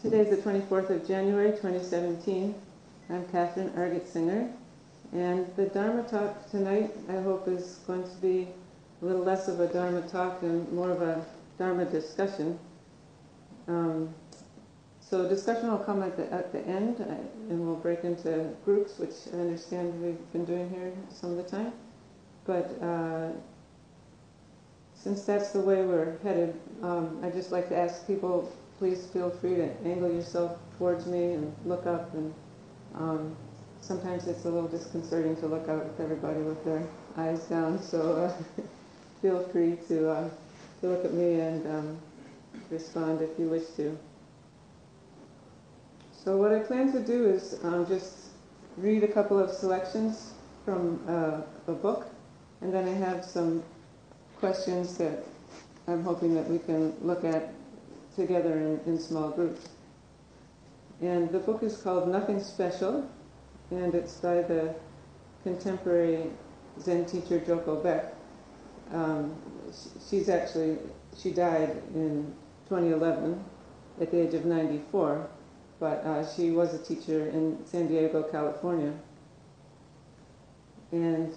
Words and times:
Today's 0.00 0.30
the 0.30 0.36
24th 0.36 0.90
of 0.90 1.08
January 1.08 1.50
2017. 1.50 2.54
I'm 3.10 3.26
Catherine 3.32 3.72
Arget-Singer, 3.76 4.48
and 5.12 5.46
the 5.56 5.66
Dharma 5.66 6.04
talk 6.04 6.48
tonight 6.52 6.92
I 7.08 7.14
hope 7.14 7.48
is 7.48 7.80
going 7.84 8.04
to 8.04 8.16
be 8.22 8.46
a 9.02 9.04
little 9.04 9.24
less 9.24 9.48
of 9.48 9.58
a 9.58 9.66
Dharma 9.66 10.02
talk 10.02 10.42
and 10.42 10.72
more 10.72 10.92
of 10.92 11.02
a 11.02 11.26
Dharma 11.58 11.84
discussion. 11.84 12.60
Um, 13.66 14.14
so 15.00 15.28
discussion 15.28 15.68
will 15.68 15.78
come 15.78 16.04
at 16.04 16.16
the, 16.16 16.32
at 16.32 16.52
the 16.52 16.60
end, 16.60 17.00
uh, 17.00 17.14
and 17.50 17.66
we'll 17.66 17.74
break 17.74 18.04
into 18.04 18.54
groups, 18.64 19.00
which 19.00 19.14
I 19.34 19.38
understand 19.38 20.00
we've 20.00 20.32
been 20.32 20.44
doing 20.44 20.70
here 20.70 20.92
some 21.10 21.32
of 21.32 21.38
the 21.38 21.42
time. 21.42 21.72
But 22.44 22.80
uh, 22.80 23.30
since 24.94 25.24
that's 25.24 25.50
the 25.50 25.60
way 25.60 25.82
we're 25.82 26.18
headed, 26.22 26.54
um, 26.84 27.18
I'd 27.24 27.32
just 27.32 27.50
like 27.50 27.68
to 27.70 27.76
ask 27.76 28.06
people, 28.06 28.52
please 28.78 29.06
feel 29.12 29.30
free 29.30 29.56
to 29.56 29.68
angle 29.84 30.12
yourself 30.12 30.56
towards 30.78 31.06
me 31.06 31.32
and 31.32 31.54
look 31.64 31.86
up. 31.86 32.14
And 32.14 32.32
um, 32.94 33.36
sometimes 33.80 34.26
it's 34.28 34.44
a 34.44 34.50
little 34.50 34.68
disconcerting 34.68 35.36
to 35.36 35.46
look 35.46 35.68
out 35.68 35.84
at 35.84 36.00
everybody 36.00 36.40
with 36.40 36.64
their 36.64 36.86
eyes 37.16 37.42
down. 37.44 37.80
So 37.82 38.24
uh, 38.24 38.62
feel 39.20 39.42
free 39.48 39.78
to, 39.88 40.10
uh, 40.10 40.30
to 40.80 40.88
look 40.88 41.04
at 41.04 41.12
me 41.12 41.40
and 41.40 41.66
um, 41.66 41.98
respond 42.70 43.20
if 43.20 43.30
you 43.38 43.48
wish 43.48 43.66
to. 43.76 43.98
So 46.12 46.36
what 46.36 46.52
I 46.52 46.60
plan 46.60 46.92
to 46.92 47.00
do 47.00 47.26
is 47.26 47.58
um, 47.64 47.86
just 47.86 48.28
read 48.76 49.02
a 49.02 49.08
couple 49.08 49.38
of 49.38 49.50
selections 49.50 50.34
from 50.64 51.00
uh, 51.08 51.40
a 51.66 51.74
book, 51.74 52.06
and 52.60 52.72
then 52.72 52.86
I 52.86 52.92
have 52.92 53.24
some 53.24 53.62
questions 54.38 54.98
that 54.98 55.24
I'm 55.88 56.04
hoping 56.04 56.34
that 56.34 56.48
we 56.48 56.58
can 56.58 56.92
look 57.00 57.24
at 57.24 57.52
together 58.18 58.58
in, 58.58 58.80
in 58.86 58.98
small 58.98 59.30
groups. 59.30 59.68
And 61.00 61.30
the 61.30 61.38
book 61.38 61.62
is 61.62 61.76
called 61.76 62.08
Nothing 62.08 62.42
Special, 62.42 63.08
and 63.70 63.94
it's 63.94 64.14
by 64.14 64.42
the 64.42 64.74
contemporary 65.44 66.30
Zen 66.80 67.06
teacher 67.06 67.38
Joko 67.38 67.76
Beck. 67.76 68.12
Um, 68.92 69.36
she's 70.10 70.28
actually, 70.28 70.78
she 71.16 71.30
died 71.30 71.70
in 71.94 72.34
2011 72.68 73.42
at 74.00 74.10
the 74.10 74.26
age 74.26 74.34
of 74.34 74.44
94, 74.44 75.28
but 75.78 76.04
uh, 76.04 76.34
she 76.34 76.50
was 76.50 76.74
a 76.74 76.78
teacher 76.78 77.28
in 77.28 77.64
San 77.66 77.86
Diego, 77.86 78.24
California. 78.24 78.92
And 80.90 81.32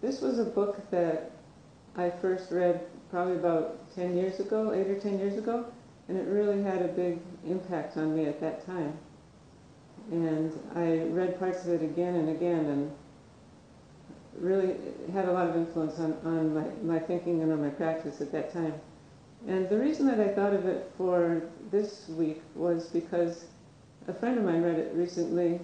this 0.00 0.20
was 0.20 0.40
a 0.40 0.44
book 0.44 0.90
that 0.90 1.30
I 1.96 2.10
first 2.10 2.50
read 2.50 2.80
probably 3.10 3.36
about 3.36 3.94
10 3.94 4.16
years 4.16 4.40
ago, 4.40 4.72
8 4.72 4.86
or 4.88 4.98
10 4.98 5.18
years 5.20 5.36
ago, 5.36 5.66
and 6.12 6.20
it 6.20 6.30
really 6.30 6.62
had 6.62 6.82
a 6.82 6.88
big 6.88 7.20
impact 7.46 7.96
on 7.96 8.14
me 8.14 8.26
at 8.26 8.38
that 8.38 8.66
time. 8.66 8.92
And 10.10 10.52
I 10.74 11.04
read 11.04 11.38
parts 11.38 11.64
of 11.64 11.70
it 11.70 11.82
again 11.82 12.16
and 12.16 12.28
again, 12.28 12.66
and 12.66 12.92
really 14.36 14.76
had 15.14 15.24
a 15.24 15.32
lot 15.32 15.48
of 15.48 15.56
influence 15.56 15.98
on, 15.98 16.12
on 16.26 16.54
my, 16.54 16.64
my 16.82 16.98
thinking 16.98 17.40
and 17.40 17.50
on 17.50 17.62
my 17.62 17.70
practice 17.70 18.20
at 18.20 18.30
that 18.30 18.52
time. 18.52 18.74
And 19.48 19.70
the 19.70 19.78
reason 19.78 20.06
that 20.06 20.20
I 20.20 20.28
thought 20.28 20.52
of 20.52 20.66
it 20.66 20.92
for 20.98 21.44
this 21.70 22.10
week 22.10 22.42
was 22.54 22.88
because 22.88 23.46
a 24.06 24.12
friend 24.12 24.36
of 24.36 24.44
mine 24.44 24.60
read 24.60 24.78
it 24.78 24.92
recently, 24.94 25.60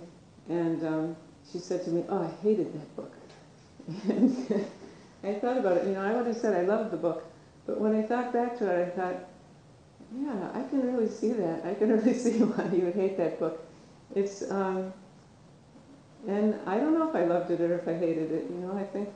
and 0.48 0.82
um, 0.86 1.16
she 1.52 1.58
said 1.58 1.84
to 1.84 1.90
me, 1.90 2.04
"Oh, 2.08 2.22
I 2.22 2.42
hated 2.42 2.72
that 2.72 2.96
book." 2.96 3.12
and 4.08 4.66
I 5.22 5.34
thought 5.34 5.58
about 5.58 5.76
it. 5.76 5.88
You 5.88 5.92
know, 5.92 6.00
I 6.00 6.14
would 6.14 6.26
have 6.26 6.38
said 6.38 6.56
I 6.56 6.62
loved 6.62 6.90
the 6.90 6.96
book, 6.96 7.24
but 7.66 7.78
when 7.78 7.94
I 7.94 8.00
thought 8.00 8.32
back 8.32 8.56
to 8.60 8.66
it, 8.66 8.86
I 8.86 8.90
thought, 8.98 9.28
"Yeah, 10.16 10.50
I 10.54 10.62
can 10.62 10.82
really 10.82 11.08
see 11.08 11.32
that. 11.32 11.64
I 11.64 11.74
can 11.74 11.90
really 11.96 12.14
see 12.14 12.38
why 12.42 12.64
you 12.74 12.84
would 12.86 12.94
hate 12.94 13.16
that 13.16 13.38
book." 13.38 13.64
It's, 14.14 14.50
um, 14.50 14.92
and 16.26 16.54
I 16.66 16.78
don't 16.78 16.94
know 16.98 17.08
if 17.08 17.14
I 17.14 17.24
loved 17.24 17.50
it 17.50 17.60
or 17.60 17.78
if 17.78 17.86
I 17.88 17.94
hated 17.94 18.32
it. 18.32 18.50
You 18.50 18.56
know, 18.56 18.76
I 18.76 18.84
think 18.84 19.08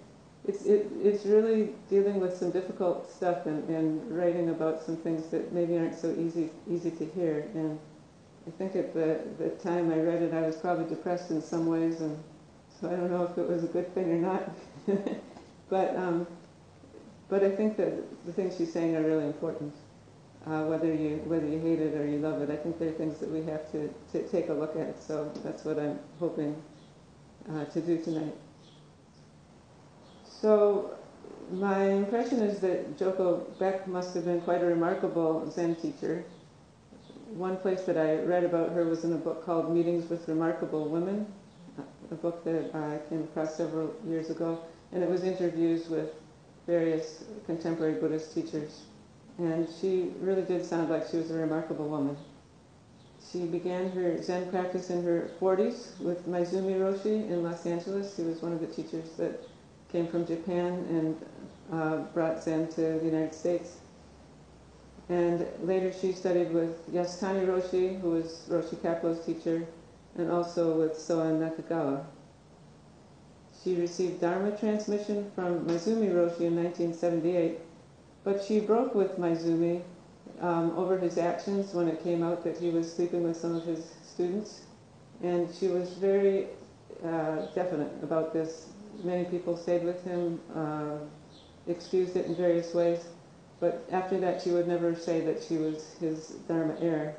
it's 0.47 0.65
it, 0.65 0.89
it's 1.03 1.25
really 1.25 1.71
dealing 1.89 2.21
with 2.21 2.37
some 2.37 2.51
difficult 2.51 3.11
stuff 3.11 3.47
and, 3.47 3.69
and 3.69 4.17
writing 4.17 4.51
about 4.51 4.83
some 4.83 4.97
things 4.97 5.29
that 5.29 5.53
maybe 5.53 5.79
aren't 5.79 5.99
so 5.99 6.15
easy 6.19 6.51
easy 6.71 6.91
to 6.91 7.07
hear. 7.07 7.47
And 7.55 7.79
I 8.47 8.51
think 8.51 8.77
at 8.77 8.93
the 8.93 9.21
the 9.39 9.51
time 9.51 9.91
I 9.91 9.99
read 9.99 10.23
it, 10.23 10.35
I 10.35 10.43
was 10.43 10.57
probably 10.57 10.87
depressed 10.87 11.31
in 11.31 11.41
some 11.41 11.67
ways, 11.67 12.01
and 12.01 12.19
so 12.81 12.89
I 12.89 12.97
don't 12.97 13.11
know 13.11 13.25
if 13.25 13.39
it 13.39 13.49
was 13.49 13.65
a 13.65 13.69
good 13.69 13.95
thing 13.95 14.11
or 14.11 14.19
not. 14.19 14.51
but 15.71 15.97
um, 15.97 16.27
but 17.29 17.45
I 17.45 17.51
think 17.51 17.77
that 17.77 17.93
the 18.27 18.33
things 18.33 18.57
she's 18.57 18.73
saying 18.73 18.97
are 18.97 19.03
really 19.03 19.27
important. 19.27 19.73
Uh, 20.45 20.65
whether 20.65 20.93
you 20.93 21.23
whether 21.27 21.47
you 21.47 21.61
hate 21.61 21.79
it 21.79 21.95
or 21.95 22.05
you 22.05 22.19
love 22.19 22.43
it, 22.43 22.51
I 22.51 22.57
think 22.57 22.79
there 22.81 22.89
are 22.89 22.93
things 22.93 23.19
that 23.19 23.31
we 23.31 23.45
have 23.45 23.71
to, 23.71 23.95
to 24.11 24.27
take 24.29 24.49
a 24.49 24.53
look 24.53 24.75
at. 24.77 25.01
So 25.01 25.31
that's 25.45 25.65
what 25.65 25.79
I'm 25.79 26.01
hoping 26.19 26.61
uh, 27.49 27.65
to 27.67 27.81
do 27.81 28.03
tonight. 28.03 28.35
So 30.25 30.97
my 31.53 31.91
impression 31.91 32.43
is 32.43 32.59
that 32.59 32.99
Joko 32.99 33.47
Beck 33.61 33.87
must 33.87 34.15
have 34.15 34.25
been 34.25 34.41
quite 34.41 34.63
a 34.63 34.67
remarkable 34.67 35.49
Zen 35.49 35.77
teacher. 35.77 36.25
One 37.35 37.57
place 37.57 37.83
that 37.83 37.97
I 37.97 38.17
read 38.17 38.43
about 38.43 38.73
her 38.73 38.85
was 38.85 39.05
in 39.05 39.13
a 39.13 39.17
book 39.17 39.47
called 39.47 39.73
Meetings 39.73 40.11
with 40.11 40.27
Remarkable 40.27 40.89
Women, 40.89 41.27
a 42.11 42.15
book 42.17 42.43
that 42.45 42.75
I 42.75 42.99
came 43.09 43.23
across 43.23 43.57
several 43.57 43.95
years 44.07 44.29
ago, 44.29 44.61
and 44.93 45.05
it 45.05 45.09
was 45.09 45.23
interviews 45.23 45.89
with 45.89 46.11
various 46.67 47.25
contemporary 47.47 47.95
Buddhist 47.95 48.35
teachers. 48.35 48.83
And 49.43 49.69
she 49.81 50.13
really 50.21 50.43
did 50.43 50.65
sound 50.65 50.89
like 50.89 51.09
she 51.11 51.17
was 51.17 51.33
a 51.33 51.35
remarkable 51.35 51.89
woman. 51.89 52.17
She 53.33 53.41
began 53.41 53.91
her 53.91 54.23
Zen 54.23 54.49
practice 54.51 54.89
in 54.89 55.03
her 55.03 55.31
40s 55.41 55.99
with 55.99 56.29
Maezumi 56.29 56.79
Roshi 56.79 57.29
in 57.29 57.43
Los 57.43 57.67
Angeles. 57.67 58.17
He 58.17 58.23
was 58.23 58.41
one 58.41 58.53
of 58.53 58.61
the 58.61 58.69
teachers 58.69 59.11
that 59.19 59.43
came 59.91 60.07
from 60.07 60.27
Japan 60.27 60.87
and 60.89 61.27
uh, 61.73 61.97
brought 62.15 62.41
Zen 62.41 62.69
to 62.69 63.01
the 63.01 63.05
United 63.05 63.35
States. 63.35 63.79
And 65.09 65.45
later 65.65 65.93
she 65.93 66.13
studied 66.13 66.53
with 66.53 66.89
Yasutani 66.93 67.45
Roshi, 67.45 68.01
who 68.01 68.11
was 68.11 68.47
Roshi 68.49 68.77
Kapleau's 68.77 69.27
teacher, 69.27 69.67
and 70.17 70.31
also 70.31 70.79
with 70.79 70.93
Soen 70.93 71.41
Nakagawa. 71.41 72.05
She 73.65 73.75
received 73.75 74.21
Dharma 74.21 74.57
transmission 74.57 75.33
from 75.35 75.67
Maezumi 75.67 76.13
Roshi 76.13 76.43
in 76.43 76.63
1978, 76.63 77.59
but 78.25 78.43
she 78.45 78.61
broke 78.61 78.95
with 78.95 79.19
Maezumi 79.19 79.83
um, 80.41 80.77
over 80.77 80.99
his 80.99 81.19
actions 81.19 81.73
when 81.75 81.89
it 81.89 82.03
came 82.03 82.23
out 82.23 82.45
that 82.45 82.59
he 82.59 82.71
was 82.71 82.93
sleeping 82.93 83.23
with 83.23 83.37
some 83.37 83.55
of 83.55 83.65
his 83.65 83.93
students. 84.05 84.63
And 85.23 85.53
she 85.55 85.69
was 85.69 85.91
very 85.95 86.47
uh, 87.05 87.47
definite 87.55 87.93
about 88.03 88.33
this 88.33 88.69
many 89.03 89.25
people 89.25 89.57
stayed 89.57 89.85
with 89.85 90.03
him, 90.05 90.41
uh, 90.55 90.99
excused 91.67 92.17
it 92.17 92.27
in 92.27 92.37
various 92.37 92.75
ways, 92.75 93.07
but 93.61 93.85
after 93.93 94.19
that 94.21 94.43
she 94.43 94.51
would 94.51 94.69
never 94.69 94.95
say 94.95 95.21
that 95.21 95.43
she 95.43 95.57
was 95.57 95.95
his 96.01 96.31
Dharma 96.49 96.77
heir. 96.81 97.17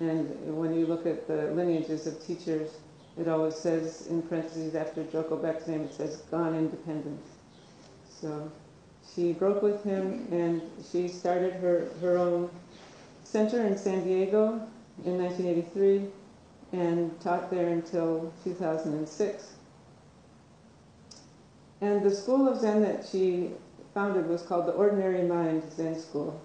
And 0.00 0.56
when 0.56 0.74
you 0.74 0.86
look 0.86 1.06
at 1.06 1.26
the 1.26 1.50
lineages 1.52 2.06
of 2.06 2.24
teachers, 2.24 2.70
it 3.18 3.28
always 3.28 3.54
says 3.54 4.08
in 4.08 4.22
parentheses 4.22 4.74
after 4.74 5.04
Joko 5.04 5.36
Beck's 5.36 5.66
name, 5.66 5.82
it 5.82 5.94
says 5.94 6.16
gone 6.30 6.54
independent. 6.54 7.22
So 8.08 8.50
she 9.14 9.32
broke 9.32 9.62
with 9.62 9.82
him 9.84 10.26
and 10.30 10.62
she 10.90 11.08
started 11.08 11.54
her, 11.54 11.88
her 12.00 12.18
own 12.18 12.50
center 13.24 13.66
in 13.66 13.76
San 13.76 14.04
Diego 14.04 14.60
in 15.04 15.18
1983 15.18 16.08
and 16.72 17.20
taught 17.20 17.50
there 17.50 17.68
until 17.68 18.32
2006. 18.44 19.52
And 21.80 22.02
the 22.02 22.14
school 22.14 22.48
of 22.48 22.60
Zen 22.60 22.82
that 22.82 23.06
she 23.10 23.50
founded 23.94 24.28
was 24.28 24.42
called 24.42 24.66
the 24.66 24.72
Ordinary 24.72 25.22
Mind 25.22 25.62
Zen 25.72 25.98
School. 25.98 26.40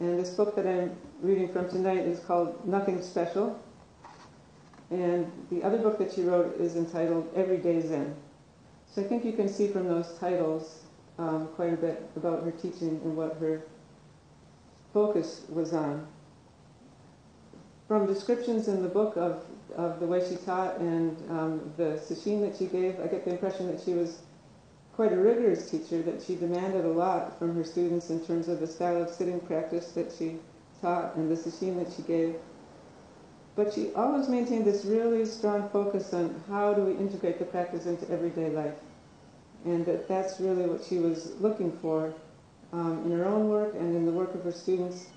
And 0.00 0.18
this 0.18 0.30
book 0.30 0.54
that 0.56 0.66
I'm 0.66 0.96
reading 1.20 1.52
from 1.52 1.68
tonight 1.68 1.98
is 2.06 2.20
called 2.20 2.66
Nothing 2.66 3.02
Special. 3.02 3.60
And 4.90 5.30
the 5.50 5.62
other 5.62 5.78
book 5.78 5.98
that 5.98 6.12
she 6.12 6.22
wrote 6.22 6.58
is 6.58 6.76
entitled 6.76 7.30
Everyday 7.34 7.80
Zen. 7.80 8.14
So 8.90 9.02
I 9.02 9.04
think 9.04 9.24
you 9.24 9.32
can 9.32 9.48
see 9.48 9.68
from 9.68 9.86
those 9.86 10.16
titles 10.18 10.84
um, 11.18 11.48
quite 11.56 11.72
a 11.72 11.76
bit 11.76 12.08
about 12.16 12.44
her 12.44 12.52
teaching 12.52 13.00
and 13.04 13.16
what 13.16 13.36
her 13.40 13.62
focus 14.92 15.42
was 15.48 15.72
on. 15.72 16.06
From 17.86 18.06
descriptions 18.06 18.68
in 18.68 18.82
the 18.82 18.88
book 18.88 19.16
of, 19.16 19.44
of 19.76 19.98
the 20.00 20.06
way 20.06 20.26
she 20.28 20.36
taught 20.36 20.78
and 20.78 21.16
um, 21.30 21.72
the 21.76 21.98
sesshin 21.98 22.40
that 22.48 22.56
she 22.58 22.66
gave, 22.66 23.00
I 23.00 23.06
get 23.06 23.24
the 23.24 23.32
impression 23.32 23.66
that 23.68 23.82
she 23.82 23.94
was 23.94 24.18
quite 24.94 25.12
a 25.12 25.16
rigorous 25.16 25.70
teacher, 25.70 26.02
that 26.02 26.22
she 26.22 26.34
demanded 26.34 26.84
a 26.84 26.88
lot 26.88 27.38
from 27.38 27.54
her 27.54 27.64
students 27.64 28.10
in 28.10 28.24
terms 28.24 28.48
of 28.48 28.60
the 28.60 28.66
style 28.66 29.00
of 29.02 29.08
sitting 29.08 29.40
practice 29.40 29.92
that 29.92 30.12
she 30.16 30.36
taught 30.82 31.14
and 31.16 31.30
the 31.30 31.36
sesshin 31.36 31.82
that 31.82 31.92
she 31.94 32.02
gave. 32.02 32.36
But 33.56 33.72
she 33.72 33.92
always 33.94 34.28
maintained 34.28 34.64
this 34.64 34.84
really 34.84 35.24
strong 35.24 35.68
focus 35.70 36.12
on 36.12 36.42
how 36.48 36.74
do 36.74 36.82
we 36.82 36.92
integrate 36.92 37.38
the 37.38 37.44
practice 37.44 37.86
into 37.86 38.08
everyday 38.10 38.50
life. 38.50 38.74
And 39.68 39.84
that 39.84 40.08
that's 40.08 40.40
really 40.40 40.66
what 40.66 40.82
she 40.82 40.96
was 40.96 41.38
looking 41.40 41.70
for 41.82 42.14
um, 42.72 43.02
in 43.04 43.10
her 43.18 43.26
own 43.26 43.50
work 43.50 43.74
and 43.74 43.94
in 43.94 44.06
the 44.06 44.12
work 44.12 44.34
of 44.34 44.42
her 44.44 44.52
students. 44.52 45.08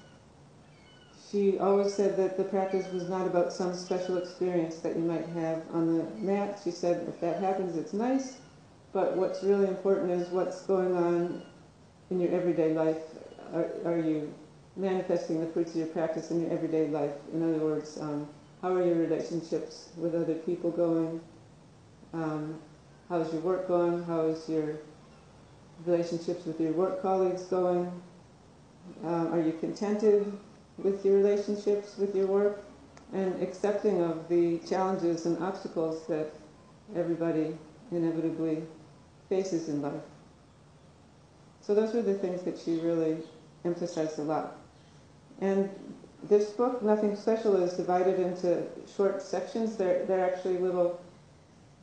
she 1.31 1.57
always 1.57 1.93
said 1.93 2.17
that 2.17 2.35
the 2.35 2.43
practice 2.43 2.91
was 2.91 3.07
not 3.07 3.25
about 3.25 3.53
some 3.53 3.73
special 3.73 4.17
experience 4.17 4.79
that 4.79 4.97
you 4.97 5.03
might 5.03 5.25
have 5.27 5.63
on 5.71 5.97
the 5.97 6.03
mat. 6.19 6.59
She 6.61 6.71
said 6.71 7.07
if 7.07 7.21
that 7.21 7.39
happens, 7.39 7.77
it's 7.77 7.93
nice, 7.93 8.39
but 8.91 9.15
what's 9.15 9.41
really 9.41 9.67
important 9.67 10.11
is 10.11 10.27
what's 10.31 10.63
going 10.63 10.97
on 10.97 11.41
in 12.09 12.19
your 12.19 12.31
everyday 12.31 12.73
life. 12.73 13.03
Are, 13.53 13.69
are 13.85 13.99
you 13.99 14.33
manifesting 14.75 15.39
the 15.39 15.47
fruits 15.47 15.71
of 15.71 15.77
your 15.77 15.87
practice 15.87 16.29
in 16.29 16.41
your 16.41 16.51
everyday 16.51 16.89
life? 16.89 17.15
In 17.33 17.41
other 17.41 17.63
words, 17.63 17.97
um, 18.01 18.27
how 18.61 18.73
are 18.73 18.85
your 18.85 18.95
relationships 18.95 19.91
with 19.95 20.13
other 20.13 20.35
people 20.35 20.71
going? 20.71 21.21
Um, 22.13 22.59
how's 23.11 23.31
your 23.33 23.41
work 23.41 23.67
going? 23.67 24.01
How 24.03 24.21
is 24.21 24.47
your 24.47 24.77
relationships 25.85 26.45
with 26.45 26.61
your 26.61 26.71
work 26.71 27.01
colleagues 27.01 27.43
going? 27.43 27.91
Um, 29.03 29.33
are 29.33 29.41
you 29.41 29.51
contented 29.59 30.31
with 30.77 31.03
your 31.03 31.17
relationships, 31.17 31.97
with 31.97 32.15
your 32.15 32.27
work, 32.27 32.63
and 33.11 33.43
accepting 33.43 34.01
of 34.01 34.29
the 34.29 34.59
challenges 34.59 35.25
and 35.25 35.37
obstacles 35.43 36.07
that 36.07 36.31
everybody 36.95 37.57
inevitably 37.91 38.63
faces 39.27 39.67
in 39.67 39.81
life? 39.81 40.03
So 41.59 41.75
those 41.75 41.93
were 41.93 42.01
the 42.01 42.13
things 42.13 42.43
that 42.43 42.57
she 42.57 42.79
really 42.79 43.17
emphasized 43.65 44.19
a 44.19 44.23
lot. 44.23 44.55
And 45.41 45.69
this 46.23 46.51
book, 46.51 46.81
Nothing 46.81 47.17
Special, 47.17 47.61
is 47.61 47.73
divided 47.73 48.21
into 48.21 48.63
short 48.95 49.21
sections. 49.21 49.75
They're, 49.75 50.05
they're 50.05 50.33
actually 50.33 50.59
little, 50.59 50.97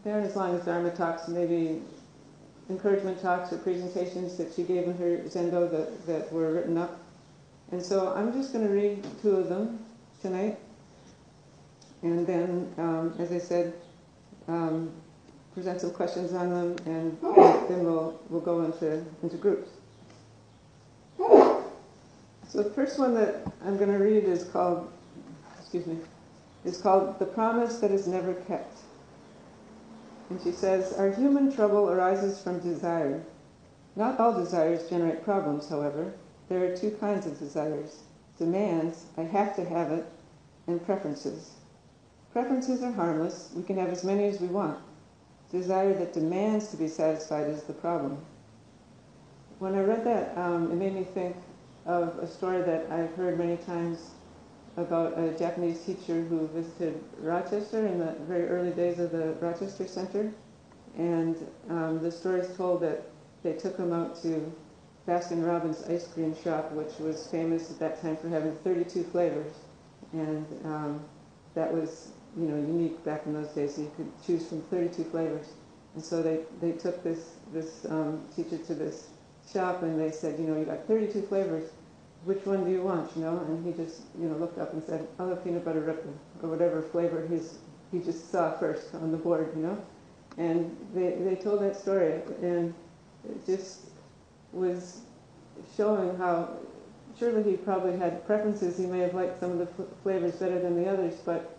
they 0.09 0.15
aren't 0.15 0.27
as 0.27 0.37
long 0.37 0.57
as 0.57 0.65
Dharma 0.65 0.91
talks, 0.91 1.29
maybe 1.29 1.83
encouragement 2.71 3.21
talks 3.21 3.53
or 3.53 3.59
presentations 3.59 4.39
that 4.39 4.55
she 4.55 4.63
gave 4.63 4.85
in 4.85 4.97
her 4.97 5.19
Zendo 5.29 5.71
that, 5.71 6.07
that 6.07 6.33
were 6.33 6.51
written 6.51 6.79
up. 6.79 6.99
And 7.73 7.83
so 7.83 8.15
I'm 8.15 8.33
just 8.33 8.55
going 8.55 8.67
to 8.67 8.73
read 8.73 9.05
two 9.21 9.37
of 9.37 9.51
them 9.51 9.85
tonight. 10.23 10.59
And 12.01 12.27
then, 12.27 12.73
um, 12.79 13.15
as 13.19 13.33
I 13.33 13.39
said, 13.39 13.75
um, 14.47 14.91
present 15.53 15.83
some 15.83 15.91
questions 15.91 16.33
on 16.33 16.49
them, 16.49 16.77
and 16.87 17.19
then 17.69 17.85
we'll, 17.85 18.19
we'll 18.31 18.41
go 18.41 18.65
into, 18.65 19.05
into 19.23 19.37
groups. 19.37 19.69
So 21.19 22.63
the 22.63 22.71
first 22.71 22.99
one 22.99 23.13
that 23.13 23.43
I'm 23.63 23.77
going 23.77 23.93
to 23.93 24.03
read 24.03 24.25
is 24.25 24.45
called, 24.45 24.91
excuse 25.61 25.85
me, 25.85 25.99
is 26.65 26.79
called 26.79 27.19
The 27.19 27.27
Promise 27.27 27.81
That 27.81 27.91
Is 27.91 28.07
Never 28.07 28.33
Kept. 28.33 28.79
And 30.31 30.41
she 30.43 30.53
says, 30.53 30.93
Our 30.95 31.11
human 31.11 31.53
trouble 31.53 31.91
arises 31.91 32.43
from 32.43 32.61
desire. 32.61 33.23
Not 33.97 34.21
all 34.21 34.35
desires 34.35 34.89
generate 34.89 35.25
problems, 35.25 35.69
however. 35.69 36.13
There 36.49 36.65
are 36.65 36.77
two 36.77 36.91
kinds 36.93 37.27
of 37.27 37.39
desires 37.39 38.03
demands, 38.39 39.07
I 39.17 39.23
have 39.23 39.57
to 39.57 39.65
have 39.65 39.91
it, 39.91 40.07
and 40.69 40.85
preferences. 40.85 41.55
Preferences 42.33 42.83
are 42.83 42.93
harmless, 42.93 43.51
we 43.55 43.65
can 43.65 43.77
have 43.79 43.89
as 43.89 44.05
many 44.05 44.25
as 44.29 44.41
we 44.41 44.47
want. 44.47 44.79
Desire 45.51 45.93
that 45.95 46.13
demands 46.13 46.69
to 46.69 46.77
be 46.77 46.87
satisfied 46.87 47.49
is 47.49 47.65
the 47.65 47.73
problem. 47.73 48.19
When 49.59 49.75
I 49.75 49.81
read 49.81 50.05
that, 50.05 50.39
um, 50.39 50.71
it 50.71 50.77
made 50.77 50.95
me 50.95 51.03
think 51.03 51.35
of 51.85 52.17
a 52.19 52.27
story 52.27 52.63
that 52.63 52.87
I've 52.93 53.13
heard 53.15 53.39
many 53.39 53.57
times 53.57 54.11
about 54.79 55.19
a 55.19 55.37
Japanese 55.37 55.81
teacher 55.85 56.23
who 56.23 56.47
visited 56.49 57.03
Rochester 57.19 57.87
in 57.87 57.99
the 57.99 58.15
very 58.29 58.47
early 58.49 58.71
days 58.71 58.99
of 58.99 59.11
the 59.11 59.35
Rochester 59.41 59.87
Center. 59.87 60.33
And 60.97 61.37
um, 61.69 62.01
the 62.03 62.11
story 62.11 62.41
is 62.41 62.57
told 62.57 62.81
that 62.83 63.03
they 63.43 63.53
took 63.53 63.77
him 63.77 63.93
out 63.93 64.21
to 64.23 64.53
Baskin 65.07 65.47
Robbins 65.47 65.83
ice 65.89 66.07
cream 66.07 66.35
shop, 66.43 66.71
which 66.73 66.99
was 66.99 67.27
famous 67.27 67.71
at 67.71 67.79
that 67.81 68.01
time 68.01 68.17
for 68.17 68.29
having 68.29 68.55
32 68.57 69.05
flavors. 69.05 69.53
And 70.13 70.47
um, 70.65 71.05
that 71.55 71.73
was, 71.73 72.13
you 72.37 72.47
know, 72.47 72.57
unique 72.57 73.05
back 73.05 73.27
in 73.27 73.35
those 73.35 73.49
days. 73.49 73.79
You 73.79 73.91
could 73.97 74.11
choose 74.25 74.49
from 74.49 74.63
32 74.63 75.05
flavors. 75.05 75.49
And 75.95 76.05
so 76.05 76.23
they, 76.23 76.41
they 76.61 76.73
took 76.73 77.03
this, 77.03 77.37
this 77.53 77.85
um, 77.89 78.23
teacher 78.35 78.59
to 78.59 78.75
this 78.75 79.09
shop 79.53 79.83
and 79.83 79.99
they 79.99 80.11
said, 80.11 80.39
you 80.39 80.47
know, 80.47 80.59
you 80.59 80.65
got 80.65 80.87
32 80.87 81.23
flavors. 81.23 81.71
Which 82.25 82.45
one 82.45 82.65
do 82.65 82.71
you 82.71 82.83
want, 82.83 83.11
you 83.17 83.23
know? 83.23 83.39
And 83.49 83.65
he 83.65 83.73
just, 83.73 84.03
you 84.21 84.29
know, 84.29 84.37
looked 84.37 84.59
up 84.59 84.73
and 84.73 84.83
said, 84.83 85.07
oh, 85.19 85.25
I'll 85.25 85.31
have 85.31 85.45
peanut 85.45 85.65
butter 85.65 85.81
ripple 85.81 86.13
or 86.43 86.49
whatever 86.49 86.83
flavor 86.83 87.27
his, 87.27 87.59
he 87.93 88.01
just 88.01 88.31
saw 88.31 88.57
first 88.59 88.95
on 88.95 89.13
the 89.13 89.17
board, 89.17 89.53
you 89.57 89.63
know? 89.63 89.83
And 90.37 90.77
they, 90.95 91.13
they 91.13 91.37
told 91.37 91.63
that 91.63 91.77
story 91.77 92.21
and 92.43 92.75
it 93.29 93.47
just 93.47 93.91
was 94.53 95.03
showing 95.77 96.17
how 96.17 96.57
surely 97.19 97.43
he 97.43 97.57
probably 97.57 97.97
had 97.97 98.25
preferences. 98.27 98.79
He 98.79 98.87
may 98.87 99.01
have 99.01 99.15
liked 99.15 99.41
some 99.41 99.53
of 99.53 99.59
the 99.59 99.87
flavors 100.03 100.37
better 100.37 100.61
than 100.61 100.83
the 100.83 100.89
others, 100.89 101.15
but 101.25 101.57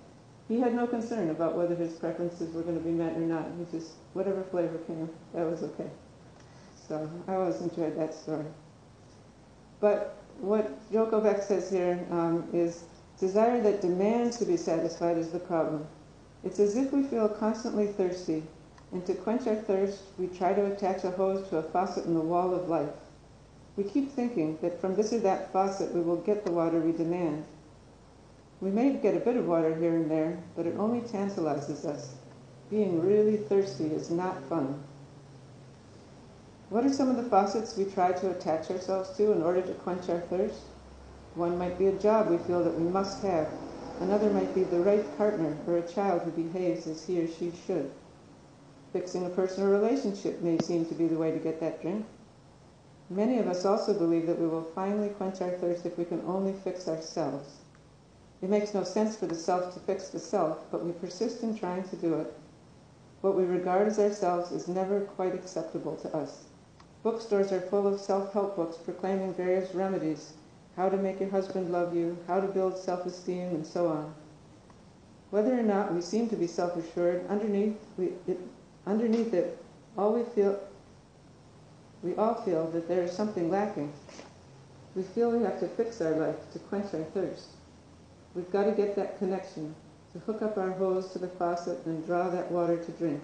he 0.47 0.59
had 0.59 0.73
no 0.73 0.87
concern 0.87 1.29
about 1.29 1.55
whether 1.55 1.75
his 1.75 1.93
preferences 1.93 2.53
were 2.53 2.63
going 2.63 2.77
to 2.77 2.83
be 2.83 2.91
met 2.91 3.15
or 3.15 3.21
not. 3.21 3.45
He 3.57 3.77
just, 3.77 3.93
whatever 4.13 4.43
flavor 4.43 4.77
came, 4.87 5.09
that 5.33 5.49
was 5.49 5.63
okay. 5.63 5.89
So 6.87 7.09
I 7.27 7.35
always 7.35 7.61
enjoyed 7.61 7.97
that 7.97 8.13
story. 8.15 8.45
But 9.79 10.18
what 10.41 10.91
Joko 10.91 11.21
Beck 11.21 11.41
says 11.41 11.69
here 11.69 12.05
um, 12.11 12.47
is 12.53 12.83
desire 13.19 13.61
that 13.61 13.81
demands 13.81 14.37
to 14.37 14.45
be 14.45 14.57
satisfied 14.57 15.17
is 15.17 15.29
the 15.29 15.39
problem. 15.39 15.85
It's 16.43 16.59
as 16.59 16.77
if 16.77 16.93
we 16.93 17.03
feel 17.03 17.27
constantly 17.27 17.87
thirsty, 17.87 18.43
and 18.91 19.05
to 19.05 19.13
quench 19.13 19.45
our 19.47 19.55
thirst, 19.55 20.01
we 20.17 20.27
try 20.27 20.53
to 20.53 20.65
attach 20.65 21.03
a 21.03 21.11
hose 21.11 21.47
to 21.49 21.57
a 21.57 21.63
faucet 21.63 22.05
in 22.05 22.13
the 22.13 22.21
wall 22.21 22.55
of 22.55 22.69
life. 22.69 22.89
We 23.75 23.83
keep 23.83 24.11
thinking 24.11 24.57
that 24.61 24.81
from 24.81 24.95
this 24.95 25.13
or 25.13 25.19
that 25.19 25.53
faucet 25.53 25.93
we 25.93 26.01
will 26.01 26.17
get 26.17 26.43
the 26.43 26.51
water 26.51 26.79
we 26.79 26.91
demand. 26.91 27.45
We 28.61 28.71
may 28.71 28.93
get 28.93 29.15
a 29.15 29.19
bit 29.19 29.37
of 29.37 29.47
water 29.47 29.75
here 29.75 29.95
and 29.95 30.09
there, 30.09 30.37
but 30.55 30.65
it 30.65 30.75
only 30.77 31.01
tantalizes 31.01 31.85
us. 31.85 32.15
Being 32.69 33.01
really 33.01 33.37
thirsty 33.37 33.85
is 33.85 34.09
not 34.09 34.43
fun. 34.49 34.83
What 36.69 36.85
are 36.85 36.93
some 36.93 37.09
of 37.09 37.17
the 37.17 37.23
faucets 37.23 37.75
we 37.75 37.85
try 37.85 38.11
to 38.11 38.29
attach 38.29 38.69
ourselves 38.69 39.17
to 39.17 39.31
in 39.31 39.41
order 39.41 39.59
to 39.61 39.73
quench 39.73 40.07
our 40.07 40.19
thirst? 40.19 40.61
One 41.33 41.57
might 41.57 41.79
be 41.79 41.87
a 41.87 41.97
job 41.97 42.29
we 42.29 42.37
feel 42.37 42.63
that 42.63 42.79
we 42.79 42.87
must 42.87 43.23
have. 43.23 43.47
Another 43.99 44.29
might 44.29 44.53
be 44.53 44.63
the 44.63 44.79
right 44.79 45.17
partner 45.17 45.57
or 45.65 45.77
a 45.77 45.87
child 45.87 46.21
who 46.21 46.29
behaves 46.29 46.85
as 46.85 47.07
he 47.07 47.19
or 47.21 47.27
she 47.27 47.51
should. 47.65 47.89
Fixing 48.93 49.25
a 49.25 49.29
personal 49.29 49.71
relationship 49.71 50.43
may 50.43 50.59
seem 50.59 50.85
to 50.85 50.93
be 50.93 51.07
the 51.07 51.17
way 51.17 51.31
to 51.31 51.39
get 51.39 51.59
that 51.59 51.81
drink. 51.81 52.05
Many 53.09 53.39
of 53.39 53.47
us 53.47 53.65
also 53.65 53.97
believe 53.97 54.27
that 54.27 54.39
we 54.39 54.47
will 54.47 54.69
finally 54.75 55.09
quench 55.09 55.41
our 55.41 55.49
thirst 55.49 55.87
if 55.87 55.97
we 55.97 56.05
can 56.05 56.21
only 56.27 56.53
fix 56.53 56.87
ourselves. 56.87 57.49
It 58.43 58.49
makes 58.51 58.75
no 58.75 58.83
sense 58.83 59.15
for 59.15 59.25
the 59.25 59.33
self 59.33 59.73
to 59.73 59.79
fix 59.79 60.09
the 60.09 60.19
self, 60.19 60.59
but 60.69 60.85
we 60.85 60.91
persist 60.91 61.41
in 61.41 61.57
trying 61.57 61.89
to 61.89 61.95
do 61.95 62.13
it. 62.13 62.31
What 63.21 63.35
we 63.35 63.43
regard 63.43 63.87
as 63.87 63.97
ourselves 63.97 64.51
is 64.51 64.67
never 64.67 65.01
quite 65.01 65.33
acceptable 65.33 65.95
to 65.95 66.15
us. 66.15 66.48
Bookstores 67.01 67.53
are 67.53 67.61
full 67.61 67.87
of 67.87 68.01
self-help 68.01 68.57
books 68.57 68.75
proclaiming 68.75 69.33
various 69.33 69.73
remedies, 69.73 70.33
how 70.75 70.89
to 70.89 70.97
make 70.97 71.21
your 71.21 71.29
husband 71.29 71.71
love 71.71 71.95
you, 71.95 72.17
how 72.27 72.41
to 72.41 72.47
build 72.47 72.77
self-esteem, 72.77 73.47
and 73.47 73.65
so 73.65 73.87
on. 73.87 74.13
Whether 75.29 75.57
or 75.57 75.63
not 75.63 75.93
we 75.93 76.01
seem 76.01 76.27
to 76.29 76.35
be 76.35 76.45
self-assured, 76.45 77.25
underneath, 77.29 77.77
we, 77.97 78.07
it, 78.27 78.39
underneath 78.85 79.33
it, 79.33 79.63
all 79.97 80.13
we 80.13 80.23
feel 80.35 80.59
we 82.03 82.15
all 82.15 82.35
feel 82.43 82.69
that 82.71 82.87
there 82.87 83.03
is 83.03 83.11
something 83.11 83.49
lacking. 83.49 83.93
We 84.95 85.03
feel 85.03 85.31
we 85.31 85.43
have 85.43 85.59
to 85.59 85.67
fix 85.67 86.01
our 86.01 86.11
life 86.11 86.51
to 86.53 86.59
quench 86.59 86.93
our 86.93 87.03
thirst. 87.13 87.47
We've 88.35 88.51
got 88.51 88.65
to 88.65 88.71
get 88.71 88.95
that 88.95 89.19
connection, 89.19 89.75
to 90.13 90.19
hook 90.19 90.41
up 90.41 90.57
our 90.57 90.71
hose 90.71 91.11
to 91.13 91.19
the 91.19 91.27
faucet 91.27 91.85
and 91.85 92.05
draw 92.05 92.29
that 92.29 92.51
water 92.51 92.77
to 92.77 92.91
drink. 92.93 93.21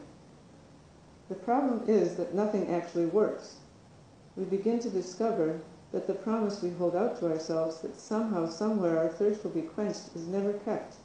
The 1.29 1.36
problem 1.36 1.84
is 1.88 2.15
that 2.15 2.36
nothing 2.36 2.70
actually 2.70 3.08
works. 3.08 3.55
We 4.37 4.43
begin 4.43 4.79
to 4.79 4.89
discover 4.89 5.61
that 5.93 6.07
the 6.07 6.13
promise 6.13 6.61
we 6.61 6.71
hold 6.71 6.95
out 6.95 7.17
to 7.19 7.31
ourselves 7.31 7.79
that 7.79 7.97
somehow, 7.97 8.47
somewhere 8.49 8.97
our 8.97 9.07
thirst 9.07 9.43
will 9.43 9.51
be 9.51 9.61
quenched 9.61 10.09
is 10.13 10.27
never 10.27 10.53
kept. 10.53 10.95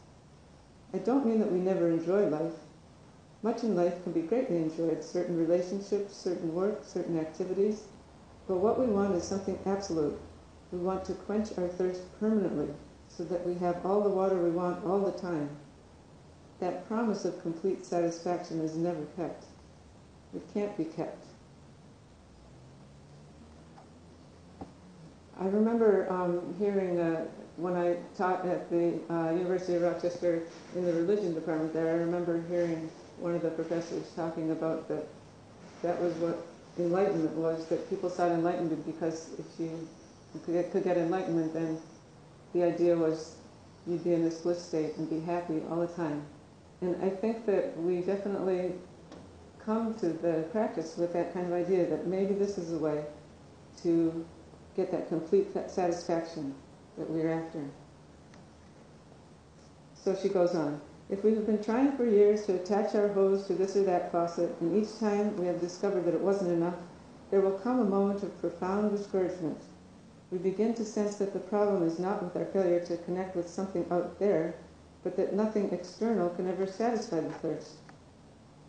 I 0.92 0.98
don't 0.98 1.24
mean 1.24 1.38
that 1.38 1.52
we 1.52 1.60
never 1.60 1.88
enjoy 1.88 2.26
life. 2.26 2.54
Much 3.42 3.62
in 3.62 3.76
life 3.76 4.02
can 4.02 4.12
be 4.12 4.22
greatly 4.22 4.56
enjoyed, 4.56 5.04
certain 5.04 5.38
relationships, 5.38 6.16
certain 6.16 6.52
work, 6.52 6.84
certain 6.84 7.18
activities. 7.18 7.84
But 8.48 8.56
what 8.56 8.80
we 8.80 8.86
want 8.86 9.14
is 9.14 9.22
something 9.22 9.58
absolute. 9.64 10.18
We 10.72 10.78
want 10.78 11.04
to 11.04 11.14
quench 11.14 11.56
our 11.56 11.68
thirst 11.68 12.02
permanently 12.18 12.74
so 13.08 13.22
that 13.24 13.46
we 13.46 13.54
have 13.54 13.86
all 13.86 14.02
the 14.02 14.08
water 14.08 14.42
we 14.42 14.50
want 14.50 14.84
all 14.84 15.00
the 15.00 15.12
time. 15.12 15.50
That 16.58 16.86
promise 16.88 17.24
of 17.24 17.40
complete 17.42 17.86
satisfaction 17.86 18.60
is 18.60 18.74
never 18.74 19.04
kept. 19.16 19.44
It 20.34 20.42
can't 20.52 20.76
be 20.76 20.84
kept. 20.84 21.29
I 25.40 25.44
remember 25.44 26.06
um, 26.12 26.54
hearing 26.58 27.00
uh, 27.00 27.24
when 27.56 27.74
I 27.74 27.96
taught 28.14 28.44
at 28.44 28.68
the 28.68 29.00
uh, 29.08 29.32
University 29.32 29.74
of 29.74 29.82
Rochester 29.82 30.42
in 30.76 30.84
the 30.84 30.92
religion 30.92 31.32
department 31.32 31.72
there, 31.72 31.88
I 31.88 31.94
remember 31.94 32.42
hearing 32.50 32.90
one 33.18 33.34
of 33.34 33.40
the 33.40 33.48
professors 33.48 34.06
talking 34.14 34.50
about 34.50 34.86
that 34.88 35.06
that 35.82 35.98
was 35.98 36.12
what 36.16 36.46
enlightenment 36.78 37.34
was, 37.36 37.66
that 37.68 37.88
people 37.88 38.10
sought 38.10 38.32
enlightenment 38.32 38.84
because 38.84 39.30
if 39.38 39.46
you 39.58 39.88
could 40.44 40.52
get, 40.52 40.72
could 40.72 40.84
get 40.84 40.98
enlightenment, 40.98 41.54
then 41.54 41.80
the 42.52 42.62
idea 42.62 42.94
was 42.94 43.36
you'd 43.86 44.04
be 44.04 44.12
in 44.12 44.22
this 44.22 44.38
bliss 44.38 44.62
state 44.62 44.94
and 44.98 45.08
be 45.08 45.20
happy 45.20 45.62
all 45.70 45.80
the 45.80 45.86
time. 45.86 46.22
And 46.82 47.02
I 47.02 47.08
think 47.08 47.46
that 47.46 47.74
we 47.78 48.02
definitely 48.02 48.72
come 49.64 49.94
to 50.00 50.10
the 50.10 50.44
practice 50.52 50.98
with 50.98 51.14
that 51.14 51.32
kind 51.32 51.46
of 51.46 51.52
idea 51.54 51.86
that 51.86 52.06
maybe 52.06 52.34
this 52.34 52.58
is 52.58 52.74
a 52.74 52.78
way 52.78 53.04
to 53.82 54.24
get 54.76 54.90
that 54.92 55.08
complete 55.08 55.48
satisfaction 55.68 56.54
that 56.96 57.10
we're 57.10 57.30
after. 57.30 57.64
So 59.94 60.16
she 60.20 60.28
goes 60.28 60.54
on. 60.54 60.80
If 61.10 61.24
we 61.24 61.34
have 61.34 61.46
been 61.46 61.62
trying 61.62 61.96
for 61.96 62.06
years 62.06 62.46
to 62.46 62.54
attach 62.54 62.94
our 62.94 63.08
hose 63.08 63.46
to 63.46 63.54
this 63.54 63.76
or 63.76 63.82
that 63.84 64.12
faucet, 64.12 64.54
and 64.60 64.80
each 64.80 64.98
time 64.98 65.36
we 65.36 65.46
have 65.46 65.60
discovered 65.60 66.04
that 66.04 66.14
it 66.14 66.20
wasn't 66.20 66.52
enough, 66.52 66.76
there 67.30 67.40
will 67.40 67.58
come 67.58 67.80
a 67.80 67.84
moment 67.84 68.22
of 68.22 68.40
profound 68.40 68.96
discouragement. 68.96 69.60
We 70.30 70.38
begin 70.38 70.74
to 70.74 70.84
sense 70.84 71.16
that 71.16 71.32
the 71.32 71.40
problem 71.40 71.82
is 71.82 71.98
not 71.98 72.22
with 72.22 72.36
our 72.36 72.44
failure 72.46 72.80
to 72.86 72.96
connect 72.98 73.34
with 73.34 73.48
something 73.48 73.84
out 73.90 74.18
there, 74.20 74.54
but 75.02 75.16
that 75.16 75.34
nothing 75.34 75.70
external 75.72 76.30
can 76.30 76.48
ever 76.48 76.66
satisfy 76.66 77.20
the 77.20 77.30
thirst. 77.30 77.72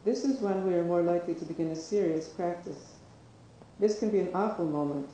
This 0.03 0.25
is 0.25 0.41
when 0.41 0.65
we 0.65 0.73
are 0.73 0.83
more 0.83 1.03
likely 1.03 1.35
to 1.35 1.45
begin 1.45 1.67
a 1.67 1.75
serious 1.75 2.27
practice. 2.27 2.93
This 3.79 3.99
can 3.99 4.09
be 4.09 4.19
an 4.19 4.31
awful 4.33 4.65
moment 4.65 5.07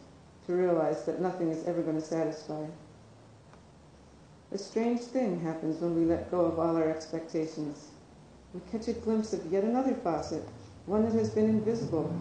to 0.47 0.53
realize 0.53 1.03
that 1.03 1.21
nothing 1.21 1.51
is 1.51 1.67
ever 1.67 1.81
going 1.81 1.99
to 1.99 2.05
satisfy. 2.05 2.65
A 4.53 4.57
strange 4.57 5.01
thing 5.01 5.41
happens 5.41 5.81
when 5.81 5.93
we 5.93 6.05
let 6.05 6.31
go 6.31 6.45
of 6.45 6.57
all 6.57 6.77
our 6.77 6.89
expectations. 6.89 7.89
We 8.53 8.61
catch 8.71 8.87
a 8.87 8.93
glimpse 8.93 9.33
of 9.33 9.45
yet 9.51 9.65
another 9.65 9.93
faucet, 9.93 10.47
one 10.85 11.03
that 11.03 11.13
has 11.19 11.29
been 11.29 11.49
invisible. 11.49 12.15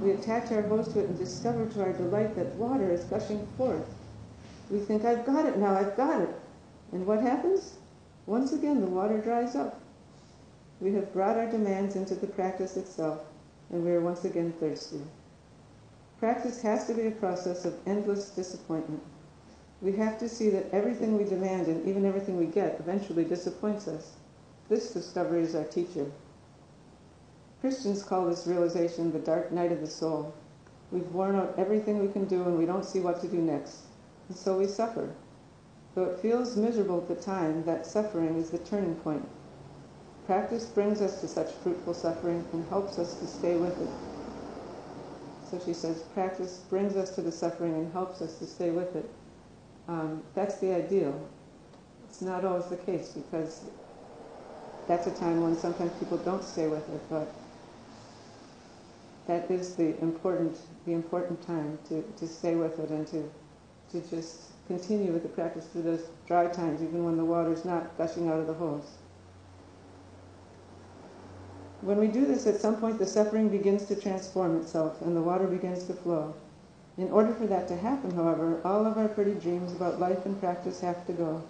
We 0.00 0.12
attach 0.12 0.52
our 0.52 0.62
hose 0.62 0.92
to 0.92 1.00
it 1.00 1.08
and 1.08 1.18
discover 1.18 1.66
to 1.66 1.82
our 1.82 1.92
delight 1.92 2.36
that 2.36 2.54
water 2.54 2.92
is 2.92 3.04
gushing 3.04 3.44
forth. 3.58 3.92
We 4.70 4.78
think, 4.78 5.04
I've 5.04 5.26
got 5.26 5.46
it 5.46 5.58
now, 5.58 5.74
I've 5.74 5.96
got 5.96 6.22
it. 6.22 6.30
And 6.92 7.04
what 7.06 7.20
happens? 7.20 7.74
Once 8.26 8.52
again, 8.52 8.80
the 8.80 8.86
water 8.86 9.18
dries 9.18 9.56
up. 9.56 9.80
We 10.80 10.94
have 10.94 11.12
brought 11.12 11.36
our 11.36 11.50
demands 11.50 11.96
into 11.96 12.14
the 12.14 12.28
practice 12.28 12.76
itself, 12.76 13.24
and 13.70 13.84
we 13.84 13.90
are 13.90 14.00
once 14.00 14.24
again 14.24 14.54
thirsty. 14.60 15.00
Practice 16.24 16.62
has 16.62 16.86
to 16.86 16.94
be 16.94 17.06
a 17.06 17.10
process 17.10 17.66
of 17.66 17.74
endless 17.86 18.30
disappointment. 18.30 19.02
We 19.82 19.92
have 19.96 20.18
to 20.20 20.26
see 20.26 20.48
that 20.48 20.72
everything 20.72 21.18
we 21.18 21.24
demand 21.24 21.66
and 21.66 21.86
even 21.86 22.06
everything 22.06 22.38
we 22.38 22.46
get 22.46 22.80
eventually 22.80 23.24
disappoints 23.24 23.86
us. 23.86 24.12
This 24.70 24.94
discovery 24.94 25.42
is 25.42 25.54
our 25.54 25.64
teacher. 25.64 26.06
Christians 27.60 28.02
call 28.02 28.24
this 28.24 28.46
realization 28.46 29.12
the 29.12 29.18
dark 29.18 29.52
night 29.52 29.70
of 29.70 29.82
the 29.82 29.86
soul. 29.86 30.32
We've 30.90 31.12
worn 31.12 31.36
out 31.36 31.56
everything 31.58 31.98
we 31.98 32.10
can 32.10 32.24
do 32.24 32.44
and 32.44 32.56
we 32.56 32.64
don't 32.64 32.86
see 32.86 33.00
what 33.00 33.20
to 33.20 33.28
do 33.28 33.42
next. 33.42 33.80
And 34.30 34.38
so 34.38 34.56
we 34.56 34.66
suffer. 34.66 35.10
Though 35.94 36.04
it 36.04 36.20
feels 36.20 36.56
miserable 36.56 37.02
at 37.02 37.08
the 37.08 37.16
time, 37.16 37.66
that 37.66 37.84
suffering 37.84 38.38
is 38.38 38.48
the 38.48 38.56
turning 38.56 38.94
point. 38.94 39.28
Practice 40.24 40.64
brings 40.64 41.02
us 41.02 41.20
to 41.20 41.28
such 41.28 41.52
fruitful 41.52 41.92
suffering 41.92 42.46
and 42.54 42.66
helps 42.70 42.98
us 42.98 43.14
to 43.16 43.26
stay 43.26 43.56
with 43.56 43.78
it. 43.78 43.90
So 45.54 45.60
she 45.64 45.72
says, 45.72 46.02
practice 46.14 46.58
brings 46.68 46.96
us 46.96 47.14
to 47.14 47.22
the 47.22 47.30
suffering 47.30 47.74
and 47.74 47.92
helps 47.92 48.20
us 48.20 48.38
to 48.40 48.44
stay 48.44 48.70
with 48.70 48.96
it. 48.96 49.08
Um, 49.86 50.20
that's 50.34 50.56
the 50.56 50.74
ideal. 50.74 51.14
It's 52.08 52.22
not 52.22 52.44
always 52.44 52.66
the 52.66 52.76
case 52.76 53.10
because 53.10 53.60
that's 54.88 55.06
a 55.06 55.12
time 55.12 55.42
when 55.42 55.56
sometimes 55.56 55.92
people 56.00 56.18
don't 56.18 56.42
stay 56.42 56.66
with 56.66 56.88
it, 56.88 57.00
but 57.08 57.32
that 59.28 59.48
is 59.48 59.76
the 59.76 59.96
important, 60.00 60.58
the 60.86 60.92
important 60.92 61.40
time 61.46 61.78
to, 61.88 62.02
to 62.02 62.26
stay 62.26 62.56
with 62.56 62.80
it 62.80 62.90
and 62.90 63.06
to, 63.06 63.30
to 63.92 64.00
just 64.10 64.40
continue 64.66 65.12
with 65.12 65.22
the 65.22 65.28
practice 65.28 65.66
through 65.66 65.82
those 65.82 66.08
dry 66.26 66.48
times, 66.48 66.82
even 66.82 67.04
when 67.04 67.16
the 67.16 67.24
water's 67.24 67.64
not 67.64 67.96
gushing 67.96 68.28
out 68.28 68.40
of 68.40 68.48
the 68.48 68.54
hose. 68.54 69.03
When 71.84 71.98
we 71.98 72.06
do 72.06 72.24
this, 72.24 72.46
at 72.46 72.62
some 72.62 72.76
point 72.76 72.98
the 72.98 73.04
suffering 73.04 73.50
begins 73.50 73.84
to 73.86 73.94
transform 73.94 74.58
itself 74.58 75.02
and 75.02 75.14
the 75.14 75.20
water 75.20 75.46
begins 75.46 75.84
to 75.84 75.92
flow. 75.92 76.32
In 76.96 77.10
order 77.10 77.34
for 77.34 77.46
that 77.46 77.68
to 77.68 77.76
happen, 77.76 78.12
however, 78.12 78.58
all 78.64 78.86
of 78.86 78.96
our 78.96 79.06
pretty 79.06 79.34
dreams 79.34 79.70
about 79.72 80.00
life 80.00 80.24
and 80.24 80.40
practice 80.40 80.80
have 80.80 81.06
to 81.06 81.12
go, 81.12 81.42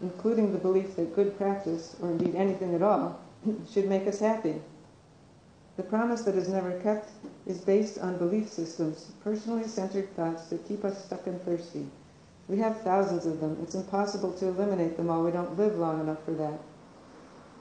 including 0.00 0.52
the 0.52 0.58
belief 0.58 0.96
that 0.96 1.14
good 1.14 1.36
practice, 1.36 1.94
or 2.00 2.10
indeed 2.12 2.34
anything 2.34 2.74
at 2.74 2.80
all, 2.80 3.20
should 3.70 3.86
make 3.86 4.06
us 4.06 4.18
happy. 4.18 4.62
The 5.76 5.82
promise 5.82 6.22
that 6.22 6.36
is 6.36 6.48
never 6.48 6.80
kept 6.80 7.10
is 7.46 7.58
based 7.58 7.98
on 7.98 8.16
belief 8.16 8.48
systems, 8.48 9.12
personally 9.22 9.64
centered 9.64 10.08
thoughts 10.16 10.46
that 10.46 10.66
keep 10.66 10.86
us 10.86 11.04
stuck 11.04 11.26
and 11.26 11.38
thirsty. 11.42 11.86
We 12.48 12.56
have 12.60 12.80
thousands 12.80 13.26
of 13.26 13.40
them. 13.40 13.58
It's 13.62 13.74
impossible 13.74 14.32
to 14.38 14.46
eliminate 14.46 14.96
them 14.96 15.10
all. 15.10 15.22
We 15.22 15.32
don't 15.32 15.58
live 15.58 15.76
long 15.76 16.00
enough 16.00 16.24
for 16.24 16.32
that. 16.32 16.60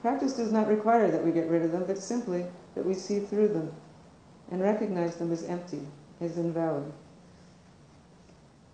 Practice 0.05 0.33
does 0.33 0.51
not 0.51 0.67
require 0.67 1.09
that 1.09 1.25
we 1.25 1.31
get 1.31 1.49
rid 1.49 1.63
of 1.63 1.71
them, 1.71 1.83
but 1.87 1.97
simply 1.97 2.45
that 2.75 2.85
we 2.85 2.93
see 2.93 3.21
through 3.21 3.47
them 3.47 3.71
and 4.51 4.61
recognize 4.61 5.15
them 5.15 5.31
as 5.31 5.41
empty, 5.45 5.81
as 6.21 6.37
invalid. 6.37 6.93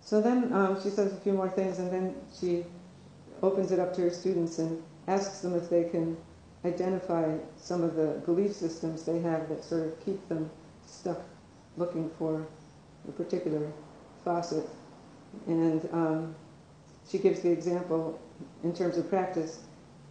So 0.02 0.20
then 0.20 0.52
um, 0.52 0.78
she 0.82 0.90
says 0.90 1.10
a 1.10 1.16
few 1.16 1.32
more 1.32 1.48
things, 1.48 1.78
and 1.78 1.90
then 1.90 2.14
she 2.38 2.66
opens 3.42 3.72
it 3.72 3.78
up 3.78 3.94
to 3.94 4.02
her 4.02 4.10
students 4.10 4.58
and 4.58 4.82
asks 5.08 5.38
them 5.40 5.54
if 5.54 5.70
they 5.70 5.84
can 5.84 6.18
identify 6.66 7.34
some 7.56 7.82
of 7.82 7.94
the 7.94 8.20
belief 8.26 8.52
systems 8.52 9.04
they 9.04 9.18
have 9.20 9.48
that 9.48 9.64
sort 9.64 9.86
of 9.86 10.04
keep 10.04 10.28
them 10.28 10.50
stuck 10.86 11.22
looking 11.78 12.10
for 12.18 12.46
a 13.08 13.12
particular 13.12 13.72
faucet. 14.22 14.68
And 15.46 15.88
um, 15.92 16.34
she 17.08 17.16
gives 17.16 17.40
the 17.40 17.50
example 17.50 18.20
in 18.64 18.74
terms 18.74 18.98
of 18.98 19.08
practice 19.08 19.60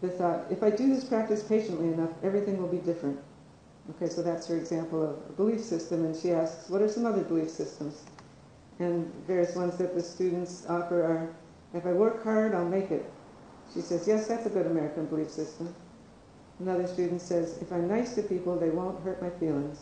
the 0.02 0.10
thought, 0.10 0.46
if 0.50 0.64
I 0.64 0.70
do 0.70 0.94
this 0.94 1.04
practice 1.04 1.44
patiently 1.44 1.88
enough, 1.94 2.12
everything 2.24 2.58
will 2.58 2.68
be 2.68 2.80
different. 2.80 3.20
Okay, 3.92 4.10
so 4.10 4.22
that's 4.22 4.48
her 4.48 4.58
example 4.58 5.04
of 5.04 5.18
a 5.30 5.34
belief 5.34 5.62
system, 5.62 6.06
and 6.06 6.16
she 6.16 6.32
asks, 6.32 6.70
what 6.70 6.82
are 6.82 6.90
some 6.90 7.06
other 7.06 7.24
belief 7.24 7.50
systems? 7.50 8.04
And 8.80 9.12
various 9.28 9.56
ones 9.56 9.78
that 9.78 9.96
the 9.96 10.02
students 10.02 10.66
offer 10.68 11.04
are, 11.04 11.36
if 11.74 11.86
I 11.86 11.92
work 11.92 12.24
hard, 12.24 12.56
I'll 12.56 12.68
make 12.68 12.92
it. 12.92 13.06
She 13.74 13.82
says, 13.82 14.08
yes, 14.08 14.28
that's 14.28 14.46
a 14.46 14.50
good 14.50 14.66
American 14.66 15.06
belief 15.06 15.30
system. 15.30 15.74
Another 16.60 16.88
student 16.88 17.22
says, 17.22 17.58
if 17.62 17.72
I'm 17.72 17.88
nice 17.88 18.16
to 18.16 18.24
people, 18.24 18.58
they 18.58 18.70
won't 18.70 19.02
hurt 19.04 19.22
my 19.22 19.30
feelings. 19.30 19.80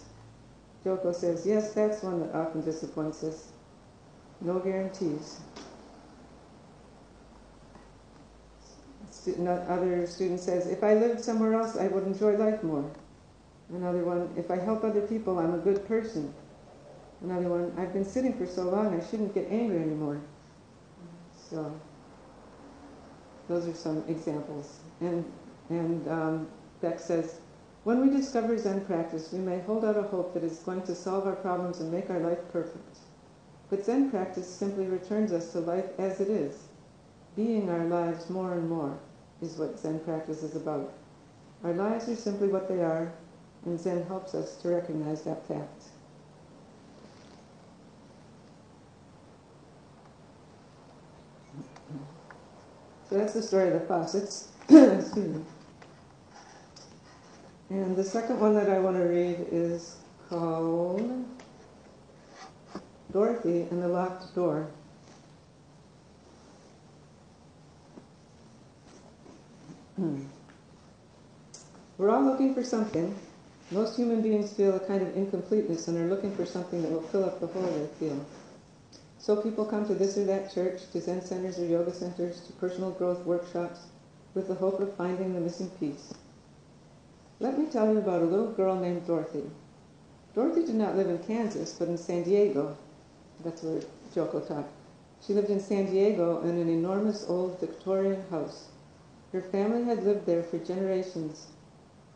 Joko 0.83 1.11
says, 1.11 1.45
yes, 1.45 1.73
that's 1.73 2.03
one 2.03 2.21
that 2.21 2.33
often 2.33 2.61
disappoints 2.61 3.23
us. 3.23 3.51
No 4.41 4.59
guarantees. 4.59 5.39
Another 9.27 10.07
student 10.07 10.39
says, 10.39 10.67
if 10.67 10.83
I 10.83 10.93
lived 10.93 11.19
somewhere 11.19 11.53
else, 11.53 11.75
I 11.75 11.87
would 11.87 12.03
enjoy 12.03 12.37
life 12.37 12.63
more. 12.63 12.89
Another 13.69 14.03
one, 14.03 14.29
if 14.37 14.49
I 14.49 14.57
help 14.57 14.83
other 14.83 15.01
people, 15.01 15.37
I'm 15.39 15.53
a 15.53 15.57
good 15.57 15.87
person. 15.87 16.33
Another 17.21 17.49
one, 17.49 17.73
I've 17.77 17.93
been 17.93 18.05
sitting 18.05 18.33
for 18.33 18.45
so 18.45 18.63
long, 18.63 18.99
I 18.99 19.05
shouldn't 19.05 19.33
get 19.33 19.47
angry 19.51 19.81
anymore. 19.81 20.21
So, 21.49 21.79
those 23.47 23.67
are 23.67 23.73
some 23.73 24.03
examples. 24.07 24.79
And, 25.01 25.25
and 25.69 26.07
um, 26.07 26.47
Beck 26.81 26.99
says, 26.99 27.39
when 27.83 28.01
we 28.01 28.15
discover 28.15 28.57
Zen 28.57 28.85
practice, 28.85 29.33
we 29.33 29.39
may 29.39 29.59
hold 29.59 29.83
out 29.83 29.97
a 29.97 30.03
hope 30.03 30.33
that 30.33 30.43
it's 30.43 30.59
going 30.59 30.83
to 30.83 30.95
solve 30.95 31.27
our 31.27 31.35
problems 31.35 31.79
and 31.79 31.91
make 31.91 32.09
our 32.09 32.19
life 32.19 32.39
perfect. 32.51 32.97
But 33.69 33.85
Zen 33.85 34.09
practice 34.09 34.47
simply 34.47 34.85
returns 34.85 35.31
us 35.31 35.51
to 35.51 35.59
life 35.59 35.85
as 35.97 36.21
it 36.21 36.29
is. 36.29 36.63
Being 37.35 37.69
our 37.69 37.85
lives 37.85 38.29
more 38.29 38.53
and 38.53 38.69
more 38.69 38.97
is 39.41 39.57
what 39.57 39.79
Zen 39.79 39.99
practice 39.99 40.43
is 40.43 40.55
about. 40.55 40.93
Our 41.63 41.73
lives 41.73 42.07
are 42.09 42.15
simply 42.15 42.47
what 42.47 42.67
they 42.67 42.81
are, 42.81 43.11
and 43.65 43.79
Zen 43.79 44.05
helps 44.05 44.33
us 44.33 44.55
to 44.57 44.69
recognize 44.69 45.23
that 45.23 45.45
fact. 45.47 45.83
So 53.09 53.17
that's 53.17 53.33
the 53.33 53.41
story 53.41 53.69
of 53.69 53.73
the 53.73 53.79
faucets. 53.81 54.49
Excuse 54.69 55.35
me. 55.35 55.41
And 57.71 57.95
the 57.95 58.03
second 58.03 58.39
one 58.39 58.53
that 58.55 58.69
I 58.69 58.79
want 58.79 58.97
to 58.97 59.03
read 59.03 59.47
is 59.51 59.97
called 60.29 61.25
Dorothy 63.11 63.61
and 63.71 63.81
the 63.81 63.87
Locked 63.87 64.33
Door. 64.35 64.69
Hmm. 69.99 70.21
We're 71.97 72.09
all 72.09 72.23
looking 72.23 72.55
for 72.55 72.63
something. 72.63 73.13
Most 73.69 73.97
human 73.97 74.21
beings 74.21 74.53
feel 74.53 74.73
a 74.73 74.79
kind 74.79 75.01
of 75.01 75.17
incompleteness 75.17 75.89
and 75.89 75.97
are 75.97 76.07
looking 76.07 76.33
for 76.37 76.45
something 76.45 76.81
that 76.81 76.89
will 76.89 77.01
fill 77.01 77.25
up 77.25 77.41
the 77.41 77.47
hole 77.47 77.63
they 77.63 77.85
feel. 77.99 78.25
So 79.17 79.35
people 79.35 79.65
come 79.65 79.85
to 79.87 79.93
this 79.93 80.17
or 80.17 80.23
that 80.23 80.53
church, 80.53 80.89
to 80.93 81.01
Zen 81.01 81.21
centers 81.21 81.59
or 81.59 81.65
yoga 81.65 81.93
centers, 81.93 82.39
to 82.47 82.53
personal 82.53 82.91
growth 82.91 83.25
workshops, 83.25 83.87
with 84.35 84.47
the 84.47 84.53
hope 84.53 84.79
of 84.79 84.95
finding 84.95 85.33
the 85.33 85.41
missing 85.41 85.69
piece. 85.81 86.13
Let 87.41 87.59
me 87.59 87.65
tell 87.65 87.91
you 87.91 87.97
about 87.97 88.21
a 88.21 88.25
little 88.25 88.53
girl 88.53 88.79
named 88.79 89.05
Dorothy. 89.05 89.51
Dorothy 90.33 90.65
did 90.65 90.75
not 90.75 90.95
live 90.95 91.09
in 91.09 91.19
Kansas, 91.23 91.73
but 91.77 91.89
in 91.89 91.97
San 91.97 92.23
Diego. 92.23 92.77
That's 93.43 93.63
where 93.63 93.81
Joko 94.15 94.39
taught. 94.39 94.69
She 95.27 95.33
lived 95.33 95.49
in 95.49 95.59
San 95.59 95.87
Diego 95.87 96.41
in 96.43 96.57
an 96.57 96.69
enormous 96.69 97.25
old 97.27 97.59
Victorian 97.59 98.23
house. 98.29 98.69
Her 99.31 99.41
family 99.41 99.83
had 99.83 100.03
lived 100.03 100.25
there 100.25 100.41
for 100.41 100.57
generations. 100.57 101.47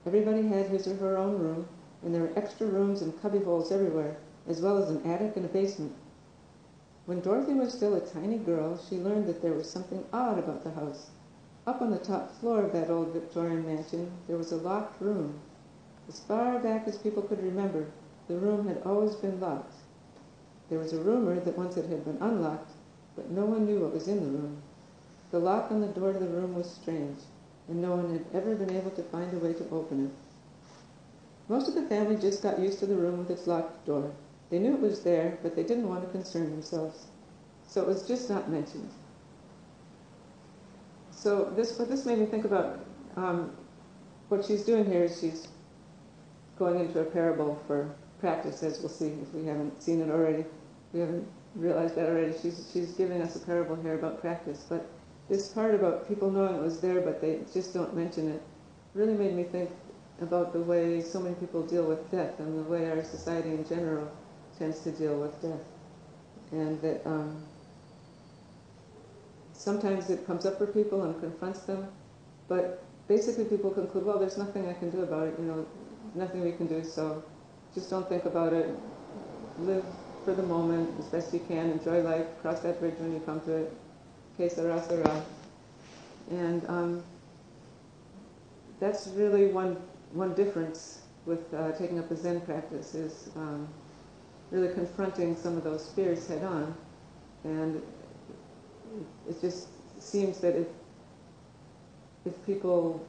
Everybody 0.05 0.47
had 0.47 0.65
his 0.65 0.87
or 0.87 0.95
her 0.95 1.15
own 1.15 1.37
room, 1.37 1.67
and 2.01 2.13
there 2.13 2.23
were 2.23 2.33
extra 2.35 2.65
rooms 2.65 3.03
and 3.03 3.21
cubbyholes 3.21 3.71
everywhere, 3.71 4.17
as 4.47 4.61
well 4.61 4.77
as 4.77 4.89
an 4.89 5.05
attic 5.05 5.37
and 5.37 5.45
a 5.45 5.49
basement. 5.49 5.93
When 7.05 7.21
Dorothy 7.21 7.53
was 7.53 7.71
still 7.71 7.93
a 7.93 7.99
tiny 7.99 8.37
girl, 8.37 8.77
she 8.77 8.97
learned 8.97 9.27
that 9.27 9.41
there 9.41 9.53
was 9.53 9.69
something 9.69 10.05
odd 10.11 10.39
about 10.39 10.63
the 10.63 10.71
house. 10.71 11.11
Up 11.67 11.81
on 11.81 11.91
the 11.91 11.97
top 11.97 12.31
floor 12.31 12.63
of 12.63 12.73
that 12.73 12.89
old 12.89 13.09
Victorian 13.09 13.65
mansion, 13.65 14.11
there 14.25 14.37
was 14.37 14.51
a 14.51 14.57
locked 14.57 14.99
room. 14.99 15.39
As 16.09 16.19
far 16.19 16.57
back 16.59 16.87
as 16.87 16.97
people 16.97 17.21
could 17.21 17.43
remember, 17.43 17.85
the 18.27 18.37
room 18.37 18.67
had 18.67 18.81
always 18.85 19.15
been 19.15 19.39
locked. 19.39 19.75
There 20.69 20.79
was 20.79 20.93
a 20.93 21.01
rumor 21.01 21.39
that 21.39 21.57
once 21.57 21.77
it 21.77 21.89
had 21.89 22.05
been 22.05 22.17
unlocked, 22.19 22.71
but 23.15 23.29
no 23.29 23.45
one 23.45 23.65
knew 23.65 23.81
what 23.81 23.93
was 23.93 24.07
in 24.07 24.23
the 24.23 24.31
room. 24.39 24.63
The 25.33 25.39
lock 25.39 25.71
on 25.71 25.81
the 25.81 25.87
door 25.87 26.13
to 26.13 26.19
the 26.19 26.27
room 26.27 26.53
was 26.53 26.69
strange, 26.69 27.17
and 27.67 27.81
no 27.81 27.95
one 27.95 28.13
had 28.13 28.23
ever 28.35 28.53
been 28.53 28.69
able 28.69 28.91
to 28.91 29.01
find 29.01 29.33
a 29.33 29.39
way 29.39 29.53
to 29.53 29.69
open 29.71 30.05
it. 30.05 30.11
Most 31.49 31.67
of 31.67 31.73
the 31.73 31.89
family 31.89 32.17
just 32.17 32.43
got 32.43 32.59
used 32.59 32.77
to 32.81 32.85
the 32.85 32.95
room 32.95 33.17
with 33.17 33.31
its 33.31 33.47
locked 33.47 33.83
door. 33.87 34.11
They 34.51 34.59
knew 34.59 34.75
it 34.75 34.79
was 34.79 35.01
there, 35.01 35.39
but 35.41 35.55
they 35.55 35.63
didn't 35.63 35.89
want 35.89 36.05
to 36.05 36.11
concern 36.11 36.51
themselves. 36.51 37.07
So 37.67 37.81
it 37.81 37.87
was 37.87 38.07
just 38.07 38.29
not 38.29 38.47
mentioned. 38.47 38.91
So 41.09 41.51
this, 41.55 41.79
what 41.79 41.89
this 41.89 42.05
made 42.05 42.19
me 42.19 42.27
think 42.27 42.45
about, 42.45 42.85
um, 43.15 43.55
what 44.29 44.45
she's 44.45 44.63
doing 44.63 44.85
here 44.85 45.05
is 45.05 45.19
she's 45.19 45.47
going 46.59 46.79
into 46.79 46.99
a 46.99 47.05
parable 47.05 47.59
for 47.65 47.95
practice, 48.19 48.61
as 48.61 48.81
we'll 48.81 48.89
see 48.89 49.07
if 49.07 49.33
we 49.33 49.47
haven't 49.47 49.81
seen 49.81 49.99
it 49.99 50.11
already. 50.11 50.45
We 50.93 50.99
haven't 50.99 51.27
realized 51.55 51.95
that 51.95 52.07
already. 52.07 52.33
She's, 52.39 52.69
she's 52.71 52.91
giving 52.91 53.19
us 53.19 53.35
a 53.35 53.39
parable 53.39 53.75
here 53.77 53.95
about 53.95 54.21
practice. 54.21 54.63
But 54.69 54.87
this 55.33 55.47
part 55.47 55.73
about 55.73 56.07
people 56.07 56.29
knowing 56.29 56.53
it 56.53 56.61
was 56.61 56.79
there, 56.79 57.01
but 57.01 57.19
they 57.19 57.39
just 57.51 57.73
don't 57.73 57.95
mention 57.95 58.31
it, 58.31 58.41
really 58.93 59.15
made 59.15 59.33
me 59.33 59.43
think 59.43 59.71
about 60.21 60.53
the 60.53 60.59
way 60.59 61.01
so 61.01 61.19
many 61.19 61.33
people 61.35 61.65
deal 61.65 61.85
with 61.85 62.11
death 62.11 62.39
and 62.39 62.59
the 62.59 62.69
way 62.69 62.87
our 62.91 63.03
society 63.03 63.49
in 63.49 63.67
general 63.67 64.07
tends 64.59 64.81
to 64.81 64.91
deal 64.91 65.19
with 65.19 65.33
death. 65.41 65.65
And 66.51 66.79
that 66.83 67.01
um, 67.07 67.43
sometimes 69.53 70.11
it 70.11 70.27
comes 70.27 70.45
up 70.45 70.59
for 70.59 70.67
people 70.67 71.01
and 71.01 71.19
confronts 71.19 71.61
them, 71.61 71.87
but 72.47 72.83
basically 73.07 73.45
people 73.45 73.71
conclude, 73.71 74.05
well, 74.05 74.19
there's 74.19 74.37
nothing 74.37 74.69
I 74.69 74.73
can 74.73 74.91
do 74.91 75.01
about 75.01 75.29
it, 75.29 75.33
you 75.39 75.45
know, 75.45 75.65
nothing 76.13 76.43
we 76.43 76.51
can 76.51 76.67
do, 76.67 76.83
so 76.83 77.23
just 77.73 77.89
don't 77.89 78.07
think 78.07 78.25
about 78.25 78.53
it. 78.53 78.69
Live 79.57 79.83
for 80.25 80.35
the 80.35 80.43
moment 80.43 80.91
as 80.99 81.05
best 81.05 81.33
you 81.33 81.39
can. 81.39 81.71
Enjoy 81.71 82.01
life. 82.01 82.27
Cross 82.41 82.59
that 82.59 82.79
bridge 82.79 82.95
when 82.99 83.13
you 83.13 83.19
come 83.21 83.41
to 83.41 83.51
it. 83.51 83.82
Sera. 84.37 85.23
And 86.31 86.67
um, 86.67 87.03
that's 88.79 89.07
really 89.07 89.47
one 89.47 89.77
one 90.13 90.33
difference 90.33 91.01
with 91.25 91.53
uh, 91.53 91.71
taking 91.73 91.99
up 91.99 92.11
a 92.11 92.15
Zen 92.15 92.41
practice 92.41 92.93
is 92.95 93.29
um, 93.35 93.67
really 94.51 94.73
confronting 94.73 95.35
some 95.35 95.57
of 95.57 95.63
those 95.63 95.91
fears 95.95 96.27
head 96.27 96.43
on. 96.43 96.75
And 97.43 97.81
it 99.29 99.41
just 99.41 99.67
seems 99.99 100.39
that 100.39 100.55
if 100.55 100.67
if 102.25 102.45
people 102.45 103.05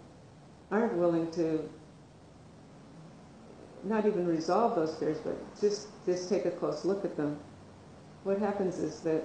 aren't 0.70 0.94
willing 0.94 1.30
to 1.32 1.68
not 3.84 4.06
even 4.06 4.26
resolve 4.26 4.74
those 4.74 4.96
fears, 4.96 5.18
but 5.18 5.36
just 5.60 5.88
just 6.06 6.28
take 6.28 6.46
a 6.46 6.50
close 6.50 6.84
look 6.84 7.04
at 7.04 7.16
them, 7.16 7.38
what 8.24 8.38
happens 8.38 8.78
is 8.78 9.00
that 9.00 9.22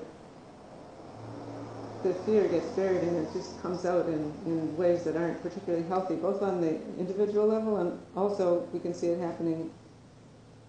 the 2.03 2.13
fear 2.13 2.48
gets 2.48 2.68
buried 2.70 3.01
and 3.01 3.18
it 3.18 3.34
just 3.34 3.62
comes 3.62 3.86
out 3.86 4.06
in, 4.08 4.34
in 4.46 4.77
ways 4.77 5.03
that 5.03 5.18
aren't 5.18 5.41
particularly 5.41 5.86
healthy, 5.88 6.15
both 6.15 6.41
on 6.41 6.62
the 6.62 6.76
individual 6.97 7.47
level 7.47 7.78
and 7.78 8.00
also 8.15 8.67
we 8.71 8.80
can 8.80 8.93
see 8.93 9.08
it 9.08 9.19
happening 9.19 9.69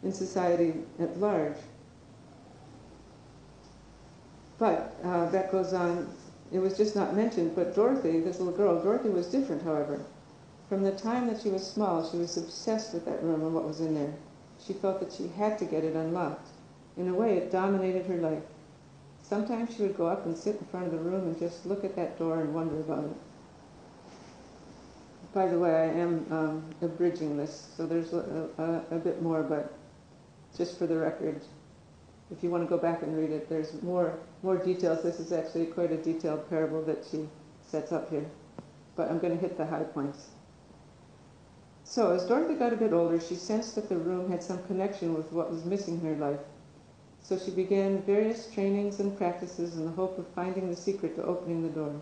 in 0.02 0.12
society 0.12 0.74
at 0.98 1.18
large. 1.18 1.56
But 4.58 4.94
uh, 5.04 5.30
that 5.30 5.50
goes 5.50 5.72
on. 5.72 6.08
It 6.52 6.58
was 6.58 6.76
just 6.76 6.96
not 6.96 7.14
mentioned, 7.14 7.54
but 7.54 7.74
Dorothy, 7.74 8.20
this 8.20 8.38
little 8.38 8.52
girl, 8.52 8.82
Dorothy 8.82 9.08
was 9.08 9.26
different, 9.26 9.62
however. 9.62 10.00
From 10.68 10.82
the 10.82 10.92
time 10.92 11.28
that 11.28 11.40
she 11.40 11.48
was 11.48 11.66
small, 11.66 12.08
she 12.08 12.18
was 12.18 12.36
obsessed 12.36 12.92
with 12.92 13.04
that 13.06 13.22
room 13.22 13.42
and 13.42 13.54
what 13.54 13.66
was 13.66 13.80
in 13.80 13.94
there. 13.94 14.12
She 14.64 14.72
felt 14.72 15.00
that 15.00 15.12
she 15.12 15.28
had 15.28 15.58
to 15.58 15.64
get 15.64 15.84
it 15.84 15.96
unlocked. 15.96 16.48
In 16.96 17.08
a 17.08 17.14
way, 17.14 17.36
it 17.38 17.50
dominated 17.50 18.04
her 18.06 18.16
life. 18.16 18.42
Sometimes 19.30 19.76
she 19.76 19.82
would 19.82 19.96
go 19.96 20.08
up 20.08 20.26
and 20.26 20.36
sit 20.36 20.56
in 20.56 20.66
front 20.66 20.86
of 20.86 20.92
the 20.92 20.98
room 20.98 21.28
and 21.28 21.38
just 21.38 21.64
look 21.64 21.84
at 21.84 21.94
that 21.94 22.18
door 22.18 22.40
and 22.40 22.52
wonder 22.52 22.80
about 22.80 23.04
it. 23.04 23.16
By 25.32 25.46
the 25.46 25.56
way, 25.56 25.70
I 25.70 25.84
am 25.84 26.26
um, 26.32 26.64
abridging 26.82 27.36
this, 27.36 27.68
so 27.76 27.86
there's 27.86 28.12
a, 28.12 28.48
a, 28.58 28.96
a 28.96 28.98
bit 28.98 29.22
more, 29.22 29.44
but 29.44 29.72
just 30.56 30.76
for 30.80 30.88
the 30.88 30.96
record, 30.96 31.40
if 32.32 32.42
you 32.42 32.50
want 32.50 32.64
to 32.64 32.68
go 32.68 32.76
back 32.76 33.02
and 33.02 33.16
read 33.16 33.30
it, 33.30 33.48
there's 33.48 33.80
more 33.84 34.18
more 34.42 34.56
details. 34.56 35.04
This 35.04 35.20
is 35.20 35.30
actually 35.30 35.66
quite 35.66 35.92
a 35.92 35.96
detailed 35.96 36.50
parable 36.50 36.82
that 36.86 37.04
she 37.08 37.28
sets 37.64 37.92
up 37.92 38.10
here, 38.10 38.26
but 38.96 39.08
I'm 39.08 39.20
going 39.20 39.38
to 39.38 39.40
hit 39.40 39.56
the 39.56 39.64
high 39.64 39.84
points. 39.84 40.30
So, 41.84 42.10
as 42.10 42.24
Dorothy 42.24 42.54
got 42.54 42.72
a 42.72 42.76
bit 42.76 42.92
older, 42.92 43.20
she 43.20 43.36
sensed 43.36 43.76
that 43.76 43.88
the 43.88 43.96
room 43.96 44.28
had 44.28 44.42
some 44.42 44.60
connection 44.64 45.14
with 45.14 45.30
what 45.30 45.52
was 45.52 45.64
missing 45.64 46.00
in 46.00 46.06
her 46.06 46.16
life. 46.16 46.40
So 47.30 47.38
she 47.38 47.52
began 47.52 48.02
various 48.02 48.48
trainings 48.52 48.98
and 48.98 49.16
practices 49.16 49.76
in 49.76 49.84
the 49.84 49.92
hope 49.92 50.18
of 50.18 50.26
finding 50.34 50.68
the 50.68 50.74
secret 50.74 51.14
to 51.14 51.22
opening 51.22 51.62
the 51.62 51.68
door. 51.68 51.94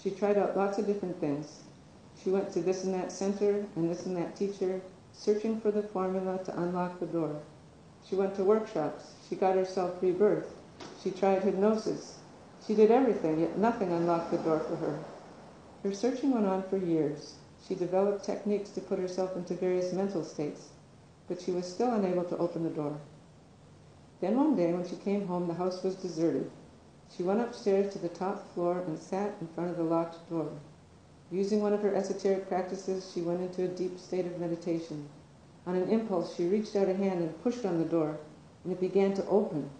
She 0.00 0.12
tried 0.12 0.38
out 0.38 0.56
lots 0.56 0.78
of 0.78 0.86
different 0.86 1.18
things. 1.18 1.62
She 2.22 2.30
went 2.30 2.52
to 2.52 2.60
this 2.60 2.84
and 2.84 2.94
that 2.94 3.10
center 3.10 3.66
and 3.74 3.90
this 3.90 4.06
and 4.06 4.16
that 4.16 4.36
teacher, 4.36 4.80
searching 5.12 5.60
for 5.60 5.72
the 5.72 5.82
formula 5.82 6.38
to 6.44 6.56
unlock 6.56 7.00
the 7.00 7.06
door. 7.06 7.40
She 8.08 8.14
went 8.14 8.36
to 8.36 8.44
workshops. 8.44 9.14
She 9.28 9.34
got 9.34 9.56
herself 9.56 10.00
rebirthed. 10.00 10.52
She 11.02 11.10
tried 11.10 11.42
hypnosis. 11.42 12.18
She 12.64 12.76
did 12.76 12.92
everything, 12.92 13.40
yet 13.40 13.58
nothing 13.58 13.90
unlocked 13.90 14.30
the 14.30 14.38
door 14.38 14.60
for 14.60 14.76
her. 14.76 15.00
Her 15.82 15.92
searching 15.92 16.30
went 16.30 16.46
on 16.46 16.62
for 16.62 16.76
years. 16.76 17.34
She 17.66 17.74
developed 17.74 18.24
techniques 18.24 18.70
to 18.70 18.80
put 18.80 19.00
herself 19.00 19.34
into 19.34 19.54
various 19.54 19.92
mental 19.92 20.22
states, 20.22 20.68
but 21.26 21.42
she 21.42 21.50
was 21.50 21.66
still 21.66 21.92
unable 21.92 22.22
to 22.22 22.38
open 22.38 22.62
the 22.62 22.70
door. 22.70 23.00
Then 24.20 24.36
one 24.36 24.54
day 24.54 24.72
when 24.72 24.86
she 24.86 24.96
came 24.96 25.26
home, 25.26 25.48
the 25.48 25.54
house 25.54 25.82
was 25.82 25.94
deserted. 25.94 26.50
She 27.08 27.22
went 27.22 27.40
upstairs 27.40 27.92
to 27.92 27.98
the 27.98 28.08
top 28.10 28.52
floor 28.52 28.80
and 28.86 28.98
sat 28.98 29.34
in 29.40 29.46
front 29.48 29.70
of 29.70 29.78
the 29.78 29.82
locked 29.82 30.28
door. 30.28 30.50
Using 31.30 31.62
one 31.62 31.72
of 31.72 31.80
her 31.80 31.94
esoteric 31.94 32.46
practices, 32.46 33.10
she 33.12 33.22
went 33.22 33.40
into 33.40 33.64
a 33.64 33.68
deep 33.68 33.98
state 33.98 34.26
of 34.26 34.38
meditation. 34.38 35.08
On 35.66 35.74
an 35.74 35.88
impulse, 35.88 36.34
she 36.34 36.48
reached 36.48 36.76
out 36.76 36.88
a 36.88 36.94
hand 36.94 37.20
and 37.20 37.42
pushed 37.42 37.64
on 37.64 37.78
the 37.78 37.88
door, 37.88 38.18
and 38.62 38.72
it 38.72 38.80
began 38.80 39.14
to 39.14 39.26
open. 39.26 39.70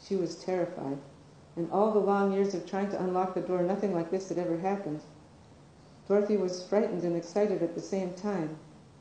She 0.00 0.16
was 0.16 0.36
terrified. 0.36 0.98
In 1.54 1.70
all 1.70 1.92
the 1.92 1.98
long 1.98 2.32
years 2.32 2.54
of 2.54 2.64
trying 2.64 2.90
to 2.90 3.02
unlock 3.02 3.34
the 3.34 3.40
door, 3.42 3.62
nothing 3.62 3.92
like 3.92 4.10
this 4.10 4.30
had 4.30 4.38
ever 4.38 4.56
happened. 4.56 5.00
Dorothy 6.08 6.36
was 6.38 6.66
frightened 6.66 7.04
and 7.04 7.16
excited 7.16 7.62
at 7.62 7.74
the 7.74 7.82
same 7.82 8.14
time. 8.14 8.56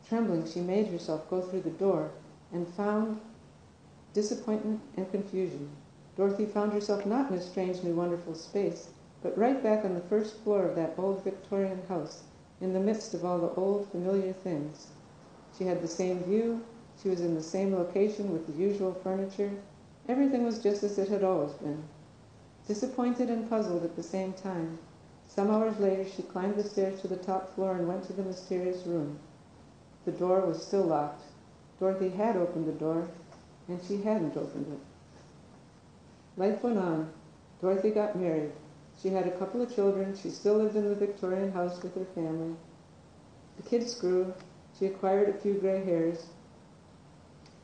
Trembling, 0.08 0.46
she 0.46 0.60
made 0.60 0.88
herself 0.88 1.30
go 1.30 1.42
through 1.42 1.62
the 1.62 1.70
door 1.70 2.12
and 2.52 2.68
found 2.68 3.22
disappointment 4.14 4.80
and 4.96 5.10
confusion. 5.12 5.70
Dorothy 6.16 6.46
found 6.46 6.72
herself 6.72 7.06
not 7.06 7.32
in 7.32 7.38
a 7.38 7.42
strange 7.42 7.84
new 7.84 7.96
wonderful 7.96 8.36
space, 8.36 8.90
but 9.22 9.38
right 9.38 9.62
back 9.62 9.84
on 9.84 9.94
the 9.94 10.02
first 10.02 10.38
floor 10.38 10.66
of 10.66 10.76
that 10.76 10.94
old 10.98 11.24
Victorian 11.24 11.82
house, 11.90 12.24
in 12.62 12.74
the 12.74 12.80
midst 12.80 13.14
of 13.14 13.26
all 13.26 13.40
the 13.40 13.54
old 13.60 13.88
familiar 13.88 14.34
things. 14.34 14.88
She 15.58 15.66
had 15.66 15.82
the 15.82 15.88
same 15.88 16.20
view, 16.20 16.62
she 17.02 17.10
was 17.10 17.22
in 17.22 17.36
the 17.36 17.42
same 17.42 17.74
location 17.74 18.32
with 18.32 18.48
the 18.48 18.54
usual 18.54 18.94
furniture. 18.94 19.52
Everything 20.08 20.46
was 20.46 20.60
just 20.60 20.84
as 20.84 20.98
it 21.00 21.10
had 21.10 21.24
always 21.24 21.54
been. 21.54 21.84
Disappointed 22.68 23.30
and 23.30 23.50
puzzled 23.50 23.84
at 23.84 23.96
the 23.96 24.04
same 24.04 24.34
time, 24.34 24.78
some 25.28 25.50
hours 25.50 25.80
later, 25.80 26.06
she 26.06 26.22
climbed 26.22 26.58
the 26.58 26.64
stairs 26.64 27.02
to 27.02 27.08
the 27.08 27.16
top 27.16 27.56
floor 27.56 27.76
and 27.76 27.88
went 27.88 28.04
to 28.04 28.14
the 28.14 28.22
mysterious 28.22 28.86
room. 28.86 29.18
The 30.06 30.12
door 30.12 30.42
was 30.42 30.62
still 30.62 30.84
locked. 30.84 31.24
Dorothy 31.80 32.10
had 32.10 32.38
opened 32.38 32.68
the 32.68 32.72
door, 32.72 33.08
and 33.68 33.80
she 33.88 34.02
hadn't 34.02 34.38
opened 34.38 34.68
it. 34.72 34.80
Life 36.36 36.64
went 36.64 36.78
on. 36.78 37.12
Dorothy 37.62 37.92
got 37.92 38.16
married. 38.16 38.52
She 39.02 39.10
had 39.10 39.28
a 39.28 39.38
couple 39.38 39.62
of 39.62 39.74
children. 39.74 40.16
She 40.16 40.30
still 40.30 40.56
lived 40.56 40.76
in 40.76 40.88
the 40.88 40.96
Victorian 40.96 41.52
house 41.52 41.82
with 41.82 41.96
her 41.96 42.06
family. 42.16 42.56
The 43.58 43.64
kids 43.64 43.96
grew. 43.96 44.34
She 44.78 44.86
acquired 44.88 45.30
a 45.30 45.34
few 45.34 45.54
gray 45.54 45.84
hairs. 45.84 46.26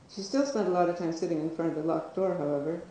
She 0.09 0.21
still 0.21 0.45
spent 0.45 0.67
a 0.67 0.71
lot 0.71 0.89
of 0.89 0.97
time 0.97 1.13
sitting 1.13 1.39
in 1.39 1.49
front 1.49 1.71
of 1.71 1.77
the 1.77 1.87
locked 1.87 2.15
door, 2.15 2.35
however. 2.35 2.81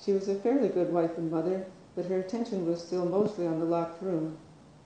She 0.00 0.12
was 0.12 0.28
a 0.28 0.34
fairly 0.34 0.68
good 0.68 0.92
wife 0.92 1.16
and 1.18 1.30
mother, 1.30 1.66
but 1.94 2.06
her 2.06 2.18
attention 2.18 2.66
was 2.66 2.82
still 2.82 3.04
mostly 3.04 3.46
on 3.46 3.60
the 3.60 3.64
locked 3.64 4.02
room, 4.02 4.38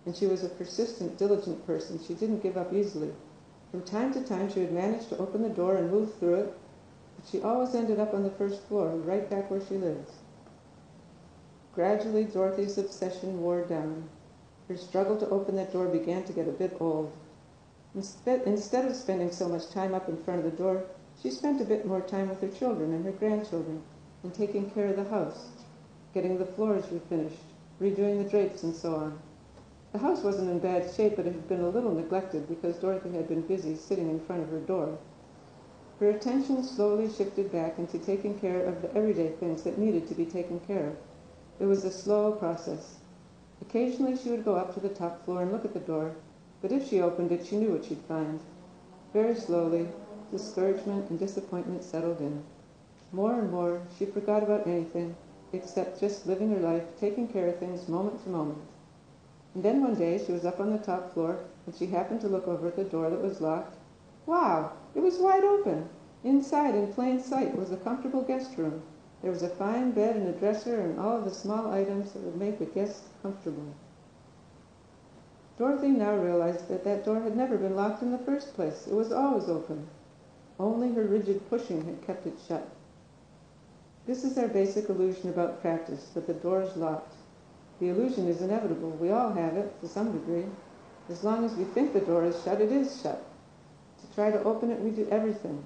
and 0.04 0.14
she 0.14 0.26
was 0.26 0.44
a 0.44 0.48
persistent, 0.48 1.18
diligent 1.18 1.66
person. 1.66 1.98
She 1.98 2.14
didn't 2.14 2.42
give 2.42 2.56
up 2.56 2.72
easily. 2.72 3.12
From 3.70 3.82
time 3.82 4.12
to 4.14 4.22
time, 4.22 4.50
she 4.50 4.60
would 4.60 4.72
manage 4.72 5.06
to 5.08 5.18
open 5.18 5.42
the 5.42 5.48
door 5.48 5.76
and 5.76 5.90
move 5.90 6.14
through 6.14 6.34
it, 6.34 6.54
she 7.26 7.42
always 7.42 7.74
ended 7.74 7.98
up 7.98 8.14
on 8.14 8.22
the 8.22 8.30
first 8.30 8.62
floor, 8.64 8.90
right 8.90 9.28
back 9.28 9.50
where 9.50 9.64
she 9.64 9.76
lived. 9.76 10.10
Gradually, 11.74 12.24
Dorothy's 12.24 12.78
obsession 12.78 13.40
wore 13.40 13.62
down. 13.62 14.08
Her 14.68 14.76
struggle 14.76 15.16
to 15.16 15.28
open 15.30 15.56
that 15.56 15.72
door 15.72 15.86
began 15.86 16.24
to 16.24 16.32
get 16.32 16.48
a 16.48 16.52
bit 16.52 16.76
old. 16.80 17.12
Instead 17.94 18.86
of 18.86 18.94
spending 18.94 19.30
so 19.30 19.48
much 19.48 19.70
time 19.70 19.94
up 19.94 20.08
in 20.08 20.16
front 20.16 20.44
of 20.44 20.50
the 20.50 20.56
door, 20.56 20.84
she 21.22 21.30
spent 21.30 21.60
a 21.60 21.64
bit 21.64 21.86
more 21.86 22.00
time 22.00 22.28
with 22.28 22.40
her 22.40 22.48
children 22.48 22.92
and 22.92 23.04
her 23.04 23.12
grandchildren 23.12 23.82
and 24.22 24.34
taking 24.34 24.70
care 24.70 24.88
of 24.88 24.96
the 24.96 25.08
house, 25.08 25.48
getting 26.14 26.38
the 26.38 26.46
floors 26.46 26.84
refinished, 26.86 27.38
redoing 27.80 28.22
the 28.22 28.28
drapes, 28.28 28.62
and 28.62 28.74
so 28.74 28.94
on. 28.94 29.18
The 29.92 29.98
house 29.98 30.22
wasn't 30.22 30.50
in 30.50 30.58
bad 30.58 30.92
shape, 30.94 31.16
but 31.16 31.26
it 31.26 31.32
had 31.32 31.48
been 31.48 31.62
a 31.62 31.68
little 31.68 31.94
neglected 31.94 32.48
because 32.48 32.76
Dorothy 32.76 33.12
had 33.12 33.26
been 33.28 33.42
busy 33.42 33.74
sitting 33.74 34.10
in 34.10 34.20
front 34.20 34.42
of 34.42 34.50
her 34.50 34.60
door. 34.60 34.98
Her 36.00 36.10
attention 36.10 36.62
slowly 36.62 37.10
shifted 37.10 37.50
back 37.50 37.76
into 37.76 37.98
taking 37.98 38.38
care 38.38 38.64
of 38.64 38.82
the 38.82 38.94
everyday 38.94 39.30
things 39.30 39.64
that 39.64 39.78
needed 39.78 40.06
to 40.08 40.14
be 40.14 40.26
taken 40.26 40.60
care 40.60 40.88
of. 40.90 40.96
It 41.58 41.66
was 41.66 41.84
a 41.84 41.90
slow 41.90 42.30
process. 42.30 42.98
Occasionally 43.60 44.16
she 44.16 44.30
would 44.30 44.44
go 44.44 44.54
up 44.54 44.72
to 44.74 44.80
the 44.80 44.88
top 44.88 45.24
floor 45.24 45.42
and 45.42 45.50
look 45.50 45.64
at 45.64 45.74
the 45.74 45.80
door, 45.80 46.12
but 46.62 46.70
if 46.70 46.88
she 46.88 47.00
opened 47.00 47.32
it, 47.32 47.44
she 47.44 47.56
knew 47.56 47.72
what 47.72 47.84
she'd 47.84 47.98
find. 48.06 48.38
Very 49.12 49.34
slowly, 49.34 49.88
discouragement 50.30 51.10
and 51.10 51.18
disappointment 51.18 51.82
settled 51.82 52.20
in. 52.20 52.44
More 53.10 53.32
and 53.32 53.50
more, 53.50 53.80
she 53.98 54.06
forgot 54.06 54.44
about 54.44 54.68
anything 54.68 55.16
except 55.52 55.98
just 55.98 56.26
living 56.26 56.50
her 56.50 56.60
life, 56.60 56.84
taking 57.00 57.26
care 57.26 57.48
of 57.48 57.58
things 57.58 57.88
moment 57.88 58.22
to 58.22 58.30
moment. 58.30 58.58
And 59.54 59.64
then 59.64 59.80
one 59.80 59.96
day 59.96 60.22
she 60.24 60.30
was 60.30 60.44
up 60.44 60.60
on 60.60 60.70
the 60.70 60.78
top 60.78 61.12
floor 61.12 61.40
and 61.66 61.74
she 61.74 61.86
happened 61.86 62.20
to 62.20 62.28
look 62.28 62.46
over 62.46 62.68
at 62.68 62.76
the 62.76 62.84
door 62.84 63.10
that 63.10 63.22
was 63.22 63.40
locked. 63.40 63.74
Wow! 64.26 64.72
It 64.94 65.00
was 65.00 65.18
wide 65.18 65.44
open. 65.44 65.88
Inside, 66.24 66.74
in 66.74 66.92
plain 66.92 67.20
sight, 67.20 67.56
was 67.56 67.70
a 67.70 67.76
comfortable 67.76 68.22
guest 68.22 68.56
room. 68.56 68.82
There 69.22 69.30
was 69.30 69.42
a 69.42 69.48
fine 69.48 69.90
bed 69.92 70.16
and 70.16 70.28
a 70.28 70.32
dresser 70.32 70.80
and 70.80 70.98
all 70.98 71.20
the 71.20 71.30
small 71.30 71.72
items 71.72 72.12
that 72.12 72.22
would 72.22 72.36
make 72.36 72.60
a 72.60 72.66
guest 72.66 73.04
comfortable. 73.22 73.74
Dorothy 75.58 75.88
now 75.88 76.14
realized 76.14 76.68
that 76.68 76.84
that 76.84 77.04
door 77.04 77.20
had 77.20 77.36
never 77.36 77.56
been 77.56 77.74
locked 77.74 78.02
in 78.02 78.12
the 78.12 78.18
first 78.18 78.54
place. 78.54 78.86
It 78.86 78.94
was 78.94 79.12
always 79.12 79.48
open. 79.48 79.88
Only 80.60 80.92
her 80.92 81.02
rigid 81.02 81.48
pushing 81.50 81.84
had 81.84 82.06
kept 82.06 82.26
it 82.26 82.38
shut. 82.46 82.68
This 84.06 84.24
is 84.24 84.38
our 84.38 84.48
basic 84.48 84.88
illusion 84.88 85.30
about 85.30 85.60
practice, 85.60 86.08
that 86.14 86.26
the 86.26 86.34
door 86.34 86.62
is 86.62 86.76
locked. 86.76 87.14
The 87.80 87.88
illusion 87.88 88.26
is 88.28 88.40
inevitable. 88.40 88.90
We 88.90 89.10
all 89.10 89.32
have 89.32 89.56
it, 89.56 89.80
to 89.80 89.88
some 89.88 90.12
degree. 90.12 90.46
As 91.08 91.24
long 91.24 91.44
as 91.44 91.54
we 91.54 91.64
think 91.64 91.92
the 91.92 92.00
door 92.00 92.24
is 92.24 92.42
shut, 92.42 92.60
it 92.60 92.72
is 92.72 93.00
shut. 93.02 93.22
Try 94.18 94.32
to 94.32 94.42
open 94.42 94.72
it, 94.72 94.80
we 94.80 94.90
do 94.90 95.06
everything. 95.12 95.62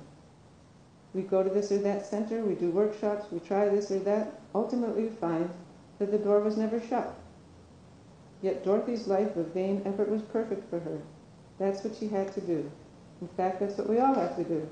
We 1.15 1.23
go 1.23 1.43
to 1.43 1.49
this 1.49 1.73
or 1.73 1.79
that 1.79 2.05
center, 2.05 2.45
we 2.45 2.55
do 2.55 2.69
workshops, 2.69 3.25
we 3.33 3.41
try 3.41 3.67
this 3.71 3.91
or 3.91 3.99
that. 4.01 4.43
Ultimately, 4.55 5.05
we 5.05 5.09
find 5.09 5.49
that 5.99 6.11
the 6.11 6.19
door 6.19 6.41
was 6.41 6.59
never 6.59 6.79
shut. 6.79 7.15
Yet 8.43 8.63
Dorothy's 8.63 9.07
life 9.07 9.37
of 9.37 9.55
vain 9.55 9.81
effort 9.87 10.11
was 10.11 10.21
perfect 10.21 10.69
for 10.69 10.81
her. 10.81 11.01
That's 11.59 11.83
what 11.83 11.97
she 11.97 12.09
had 12.09 12.35
to 12.35 12.43
do. 12.43 12.71
In 13.23 13.29
fact, 13.39 13.59
that's 13.59 13.79
what 13.79 13.89
we 13.89 14.01
all 14.01 14.13
have 14.13 14.37
to 14.37 14.45
do. 14.45 14.69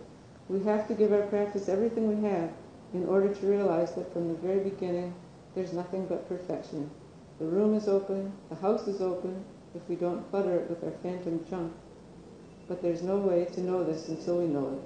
We 0.51 0.63
have 0.65 0.87
to 0.89 0.95
give 0.95 1.15
our 1.15 1.27
practice 1.29 1.71
everything 1.71 2.07
we 2.07 2.29
have 2.29 2.51
in 2.93 3.07
order 3.07 3.35
to 3.35 3.47
realize 3.47 3.95
that 3.95 4.13
from 4.13 4.29
the 4.29 4.35
very 4.35 4.61
beginning, 4.61 5.15
there's 5.55 5.73
nothing 5.73 6.05
but 6.05 6.29
perfection. 6.29 6.91
The 7.39 7.47
room 7.47 7.75
is 7.75 7.89
open, 7.89 8.31
the 8.51 8.57
house 8.57 8.87
is 8.87 9.01
open, 9.01 9.43
if 9.75 9.81
we 9.89 9.97
don't 9.97 10.31
clutter 10.31 10.57
it 10.57 10.69
with 10.69 10.85
our 10.85 10.93
phantom 11.03 11.43
junk. 11.49 11.73
But 12.71 12.81
there's 12.83 13.03
no 13.03 13.17
way 13.17 13.47
to 13.47 13.61
know 13.61 13.83
this 13.83 14.07
until 14.07 14.39
we 14.39 14.47
know 14.47 14.69
it. 14.69 14.81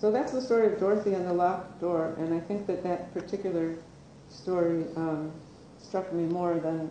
So 0.00 0.10
that's 0.10 0.32
the 0.32 0.40
story 0.40 0.72
of 0.72 0.80
Dorothy 0.80 1.12
and 1.12 1.26
the 1.26 1.34
locked 1.34 1.82
door, 1.82 2.14
and 2.16 2.32
I 2.32 2.40
think 2.40 2.66
that 2.66 2.82
that 2.82 3.12
particular 3.12 3.76
story 4.30 4.86
um, 4.96 5.30
struck 5.78 6.14
me 6.14 6.22
more 6.22 6.54
than 6.58 6.90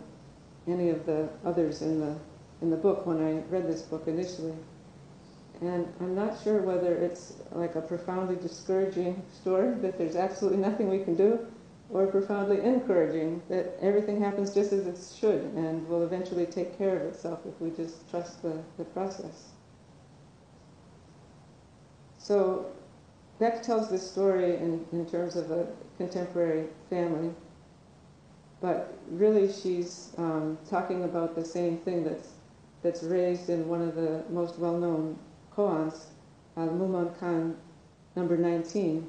any 0.68 0.90
of 0.90 1.04
the 1.04 1.28
others 1.44 1.82
in 1.82 1.98
the 1.98 2.14
in 2.62 2.70
the 2.70 2.76
book 2.76 3.06
when 3.06 3.20
I 3.20 3.40
read 3.52 3.66
this 3.66 3.82
book 3.82 4.04
initially. 4.06 4.54
And 5.62 5.92
I'm 5.98 6.14
not 6.14 6.40
sure 6.44 6.62
whether 6.62 6.94
it's 6.94 7.32
like 7.50 7.74
a 7.74 7.80
profoundly 7.80 8.36
discouraging 8.36 9.20
story 9.32 9.74
that 9.82 9.98
there's 9.98 10.14
absolutely 10.14 10.60
nothing 10.60 10.88
we 10.88 11.02
can 11.02 11.16
do, 11.16 11.44
or 11.90 12.06
profoundly 12.06 12.60
encouraging 12.62 13.42
that 13.48 13.76
everything 13.80 14.20
happens 14.20 14.54
just 14.54 14.72
as 14.72 14.86
it 14.86 14.98
should 15.18 15.42
and 15.54 15.86
will 15.88 16.02
eventually 16.02 16.46
take 16.46 16.76
care 16.78 16.96
of 16.96 17.02
itself 17.02 17.40
if 17.46 17.60
we 17.60 17.70
just 17.70 18.08
trust 18.10 18.42
the, 18.42 18.62
the 18.78 18.84
process. 18.84 19.50
So 22.18 22.72
Beck 23.38 23.62
tells 23.62 23.90
this 23.90 24.08
story 24.10 24.56
in, 24.56 24.86
in 24.92 25.04
terms 25.06 25.36
of 25.36 25.50
a 25.50 25.66
contemporary 25.98 26.68
family, 26.88 27.32
but 28.60 28.96
really 29.10 29.52
she's 29.52 30.12
um, 30.16 30.56
talking 30.68 31.04
about 31.04 31.34
the 31.34 31.44
same 31.44 31.78
thing 31.78 32.02
that's, 32.02 32.30
that's 32.82 33.02
raised 33.02 33.50
in 33.50 33.68
one 33.68 33.82
of 33.82 33.94
the 33.94 34.24
most 34.30 34.58
well-known 34.58 35.18
koans, 35.54 36.06
uh, 36.56 36.60
Mumon 36.60 37.18
Kan 37.18 37.56
number 38.16 38.36
19, 38.36 39.06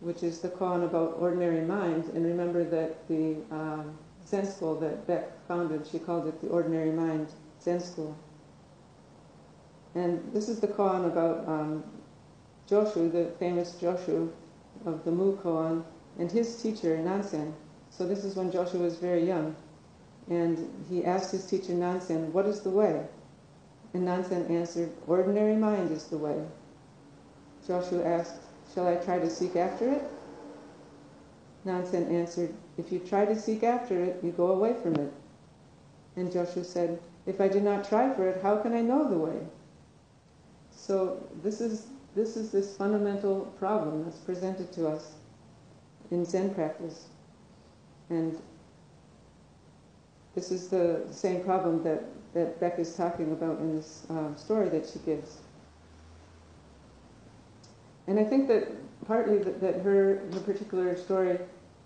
which 0.00 0.22
is 0.22 0.40
the 0.40 0.48
koan 0.48 0.84
about 0.84 1.16
ordinary 1.18 1.60
mind. 1.60 2.04
And 2.14 2.24
remember 2.24 2.64
that 2.64 3.06
the 3.08 3.36
um, 3.50 3.96
Zen 4.26 4.46
school 4.46 4.78
that 4.80 5.06
Beck 5.06 5.46
founded, 5.46 5.86
she 5.86 5.98
called 5.98 6.26
it 6.26 6.40
the 6.40 6.48
Ordinary 6.48 6.90
Mind 6.90 7.28
Zen 7.62 7.80
School. 7.80 8.16
And 9.94 10.22
this 10.32 10.48
is 10.48 10.60
the 10.60 10.68
koan 10.68 11.06
about 11.06 11.46
um, 11.48 11.84
Joshu, 12.68 13.10
the 13.10 13.32
famous 13.38 13.76
Joshu 13.80 14.30
of 14.86 15.04
the 15.04 15.10
Mu 15.10 15.36
koan, 15.38 15.84
and 16.18 16.30
his 16.30 16.62
teacher, 16.62 16.96
Nansen. 16.96 17.54
So 17.90 18.06
this 18.06 18.24
is 18.24 18.36
when 18.36 18.52
Joshu 18.52 18.80
was 18.80 18.96
very 18.96 19.26
young. 19.26 19.56
And 20.28 20.70
he 20.88 21.04
asked 21.04 21.32
his 21.32 21.44
teacher, 21.44 21.72
Nansen, 21.72 22.32
what 22.32 22.46
is 22.46 22.60
the 22.60 22.70
way? 22.70 23.04
And 23.94 24.04
Nansen 24.04 24.46
answered, 24.46 24.92
ordinary 25.08 25.56
mind 25.56 25.90
is 25.90 26.04
the 26.04 26.18
way. 26.18 26.40
Joshu 27.66 28.06
asked, 28.06 28.40
shall 28.72 28.88
I 28.88 28.96
try 28.96 29.18
to 29.18 29.30
seek 29.30 29.56
after 29.56 29.90
it? 29.92 30.02
Nansen 31.64 32.14
answered, 32.14 32.54
if 32.78 32.90
you 32.90 32.98
try 32.98 33.24
to 33.24 33.38
seek 33.38 33.62
after 33.62 34.02
it, 34.02 34.20
you 34.22 34.32
go 34.32 34.52
away 34.52 34.74
from 34.82 34.96
it. 34.96 35.12
And 36.16 36.30
Joshu 36.30 36.64
said, 36.64 36.98
if 37.26 37.40
I 37.40 37.48
do 37.48 37.60
not 37.60 37.88
try 37.88 38.12
for 38.14 38.28
it, 38.28 38.42
how 38.42 38.56
can 38.56 38.72
I 38.72 38.80
know 38.80 39.08
the 39.08 39.18
way? 39.18 39.38
So 40.70 41.22
this 41.42 41.60
is 41.60 41.88
this 42.14 42.36
is 42.36 42.50
this 42.50 42.76
fundamental 42.76 43.42
problem 43.58 44.04
that's 44.04 44.18
presented 44.18 44.72
to 44.72 44.88
us 44.88 45.12
in 46.10 46.24
Zen 46.24 46.52
practice. 46.54 47.06
And 48.08 48.36
this 50.34 50.50
is 50.50 50.68
the 50.68 51.06
same 51.10 51.44
problem 51.44 51.84
that, 51.84 52.04
that 52.34 52.58
Beck 52.58 52.78
is 52.78 52.94
talking 52.96 53.30
about 53.32 53.60
in 53.60 53.76
this 53.76 54.06
uh, 54.10 54.34
story 54.34 54.68
that 54.70 54.88
she 54.88 54.98
gives. 55.00 55.38
And 58.10 58.18
I 58.18 58.24
think 58.24 58.48
that 58.48 58.66
partly 59.06 59.38
that, 59.38 59.60
that 59.60 59.82
her, 59.82 60.20
her 60.32 60.40
particular 60.40 60.96
story 60.96 61.38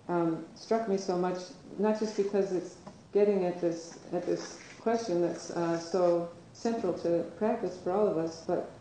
um, 0.09 0.43
struck 0.55 0.89
me 0.89 0.97
so 0.97 1.15
much, 1.15 1.37
not 1.77 1.99
just 1.99 2.17
because 2.17 2.51
it's 2.51 2.77
getting 3.13 3.45
at 3.45 3.61
this, 3.61 3.99
at 4.11 4.25
this 4.25 4.59
question 4.79 5.21
that's 5.21 5.51
uh, 5.51 5.79
so 5.79 6.29
central 6.53 6.93
to 6.93 7.25
practice 7.37 7.77
for 7.83 7.91
all 7.91 8.07
of 8.07 8.17
us, 8.17 8.43
but 8.47 8.71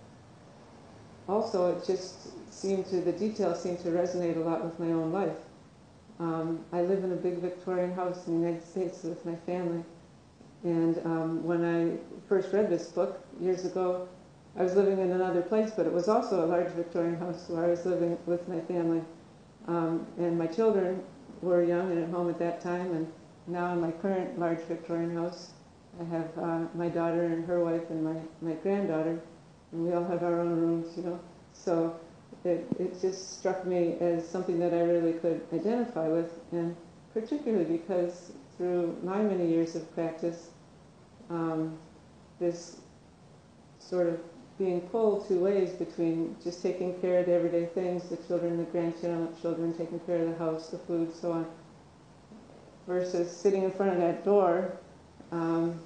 also 1.29 1.77
it 1.77 1.87
just 1.87 2.15
seemed 2.51 2.87
to, 2.87 3.03
the 3.03 3.13
details 3.13 3.63
seemed 3.63 3.81
to 3.81 3.89
resonate 3.91 4.37
a 4.37 4.41
lot 4.41 4.65
with 4.65 4.81
my 4.81 4.87
own 4.87 5.13
life. 5.13 5.37
Um, 6.21 6.65
I 6.73 6.81
live 6.81 7.05
in 7.05 7.13
a 7.13 7.17
big 7.17 7.41
Victorian 7.41 7.93
house 7.93 8.27
in 8.27 8.41
the 8.41 8.47
United 8.47 8.67
States 8.67 9.03
with 9.03 9.23
my 9.27 9.37
family. 9.45 9.85
And 10.63 10.97
um, 11.05 11.45
when 11.45 11.63
I 11.63 11.99
first 12.27 12.55
read 12.55 12.71
this 12.71 12.87
book 12.87 13.23
years 13.39 13.67
ago, 13.67 14.09
I 14.57 14.63
was 14.63 14.75
living 14.75 14.99
in 14.99 15.11
another 15.11 15.43
place, 15.43 15.73
but 15.77 15.87
it 15.87 15.93
was 15.93 16.09
also 16.09 16.45
a 16.45 16.47
large 16.47 16.69
Victorian 16.73 17.17
house 17.17 17.49
where 17.49 17.65
I 17.65 17.69
was 17.69 17.85
living 17.85 18.17
with 18.27 18.47
my 18.49 18.61
family. 18.61 19.03
Um, 19.67 20.07
and 20.19 20.39
my 20.39 20.47
children 20.47 21.03
were 21.43 21.65
young 21.65 21.91
and 21.91 22.05
at 22.05 22.11
home 22.11 22.31
at 22.31 22.39
that 22.39 22.61
time. 22.61 22.95
And 22.95 23.13
now 23.47 23.73
in 23.73 23.81
my 23.81 23.91
current 23.91 24.39
large 24.39 24.61
Victorian 24.61 25.17
house, 25.17 25.51
I 26.01 26.05
have 26.05 26.39
uh, 26.39 26.61
my 26.75 26.89
daughter 26.89 27.25
and 27.25 27.45
her 27.47 27.65
wife 27.65 27.91
and 27.91 28.05
my, 28.05 28.21
my 28.41 28.55
granddaughter 28.55 29.21
and 29.75 29.85
we 29.85 29.93
all 29.93 30.05
have 30.05 30.23
our 30.23 30.41
own 30.41 30.61
rooms, 30.61 30.97
you 30.97 31.03
know. 31.03 31.21
So 31.53 31.99
it, 32.45 32.67
it 32.79 33.01
just 33.01 33.39
struck 33.39 33.67
me 33.67 33.97
as 34.01 34.27
something 34.27 34.59
that 34.61 34.73
I 34.73 34.83
really 34.83 35.15
could 35.15 35.43
identify 35.53 36.09
with, 36.09 36.31
and 36.53 36.77
particularly 37.13 37.65
because 37.65 38.33
through 38.57 38.97
my 39.03 39.21
many 39.21 39.49
years 39.49 39.75
of 39.75 39.93
practice, 39.95 40.51
um, 41.29 41.77
this 42.39 42.79
sort 43.81 44.07
of 44.07 44.21
being 44.59 44.81
pulled 44.83 45.27
two 45.27 45.41
ways 45.41 45.71
between 45.71 46.37
just 46.43 46.63
taking 46.63 46.99
care 47.01 47.21
of 47.21 47.27
the 47.27 47.33
everyday 47.33 47.67
things, 47.67 48.09
the 48.09 48.17
children, 48.29 48.57
the 48.57 48.65
grandchildren, 48.65 49.29
children 49.41 49.77
taking 49.77 49.99
care 50.01 50.23
of 50.23 50.31
the 50.31 50.37
house, 50.37 50.69
the 50.69 50.79
food, 50.79 51.15
so 51.15 51.33
on, 51.33 51.47
versus 52.87 53.31
sitting 53.31 53.65
in 53.65 53.71
front 53.71 53.93
of 53.93 53.99
that 53.99 54.25
door, 54.25 54.79
um, 55.33 55.81